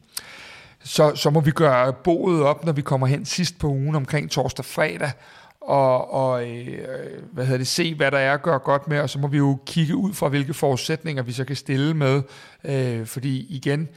[0.84, 4.30] så, så må vi gøre boet op, når vi kommer hen sidst på ugen omkring
[4.30, 5.12] torsdag fredag,
[5.60, 9.10] og, og øh, hvad hedder det, se, hvad der er at gøre godt med, og
[9.10, 12.22] så må vi jo kigge ud fra, hvilke forudsætninger vi så kan stille med.
[12.64, 13.88] Øh, fordi igen,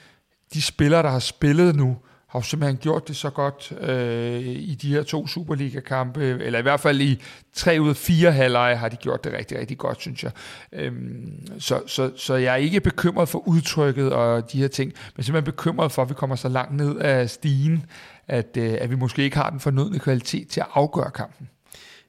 [0.53, 1.97] de spillere, der har spillet nu,
[2.31, 6.61] har jo simpelthen gjort det så godt øh, i de her to Superliga-kampe, eller i
[6.61, 7.21] hvert fald i
[7.53, 10.31] tre ud af fire halvleje har de gjort det rigtig, rigtig godt, synes jeg.
[10.71, 15.23] Øhm, så, så, så jeg er ikke bekymret for udtrykket og de her ting, men
[15.23, 17.85] simpelthen bekymret for, at vi kommer så langt ned af stigen,
[18.27, 21.49] at, øh, at vi måske ikke har den fornødne kvalitet til at afgøre kampen.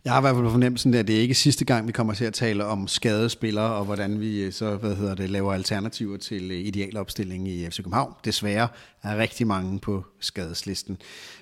[0.05, 2.25] Jeg har i hvert fald fornemmelsen, at det er ikke sidste gang, vi kommer til
[2.25, 6.51] at tale om skadespillere, og hvordan vi øh, så hvad hedder det, laver alternativer til
[6.51, 8.13] øh, idealopstilling i FC København.
[8.25, 8.69] Desværre
[9.03, 10.97] er rigtig mange på skadeslisten.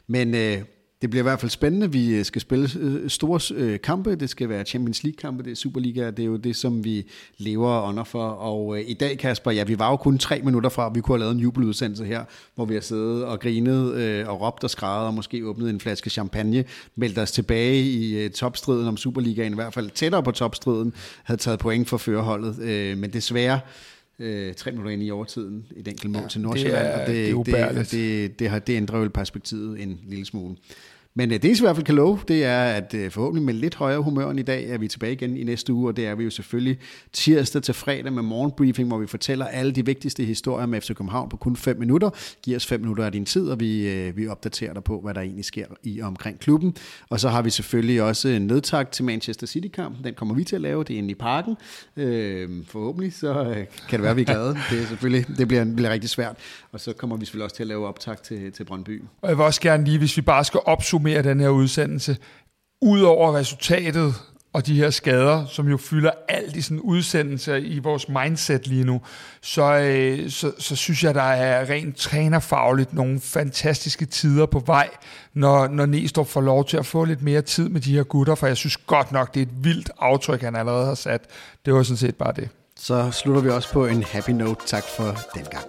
[0.06, 0.62] Men øh,
[1.02, 1.92] det bliver i hvert fald spændende.
[1.92, 4.14] Vi øh, skal spille øh, store øh, kampe.
[4.14, 6.10] Det skal være Champions League-kampe, det er Superliga.
[6.10, 7.06] Det er jo det, som vi
[7.38, 8.24] lever under for.
[8.24, 11.14] Og i dag, Kasper, ja, vi var jo kun tre minutter fra, at vi kunne
[11.14, 12.24] have lavet en jubeludsendelse her,
[12.54, 13.94] hvor vi har siddet og grinet
[14.26, 16.64] og råbt og skrevet og måske åbnet en flaske champagne,
[16.96, 20.92] meldt os tilbage i topstriden om Superligaen, i hvert fald tættere på topstriden,
[21.24, 22.58] havde taget point for førerholdet.
[22.98, 23.60] Men desværre,
[24.18, 27.46] øh, tre minutter ind i overtiden, et enkelt mål ja, til Nordsjælland, og det, det,
[27.46, 30.56] det, det, det, det, har, det ændrer jo perspektivet en lille smule.
[31.14, 33.74] Men øh, det, I hvert fald kan love, det er, at øh, forhåbentlig med lidt
[33.74, 36.14] højere humør end i dag, er vi tilbage igen i næste uge, og det er
[36.14, 36.78] vi jo selvfølgelig
[37.12, 41.28] tirsdag til fredag med morgenbriefing, hvor vi fortæller alle de vigtigste historier med FC København
[41.28, 42.10] på kun 5 minutter.
[42.42, 45.14] Giv os 5 minutter af din tid, og vi, øh, vi opdaterer dig på, hvad
[45.14, 46.76] der egentlig sker i og omkring klubben.
[47.08, 50.04] Og så har vi selvfølgelig også en nedtak til Manchester City-kampen.
[50.04, 51.56] Den kommer vi til at lave, det er inde i parken.
[51.96, 54.48] Øh, forhåbentlig, så kan det være, at vi er glade.
[54.70, 56.36] Det, er selvfølgelig, det bliver, bliver rigtig svært.
[56.72, 59.02] Og så kommer vi selvfølgelig også til at lave optag til, til Brøndby.
[59.22, 62.16] Og jeg vil også gerne lige, hvis vi bare skal opsummere den her udsendelse,
[62.82, 64.14] ud over resultatet
[64.52, 68.66] og de her skader, som jo fylder alt i sådan en udsendelse i vores mindset
[68.66, 69.00] lige nu,
[69.42, 74.90] så, øh, så, så synes jeg, der er rent trænerfagligt nogle fantastiske tider på vej,
[75.34, 78.34] når, når Næstrup får lov til at få lidt mere tid med de her gutter,
[78.34, 81.20] for jeg synes godt nok, det er et vildt aftryk, han allerede har sat.
[81.64, 82.48] Det var sådan set bare det.
[82.76, 84.66] Så slutter vi også på en happy note.
[84.66, 85.66] Tak for den gang.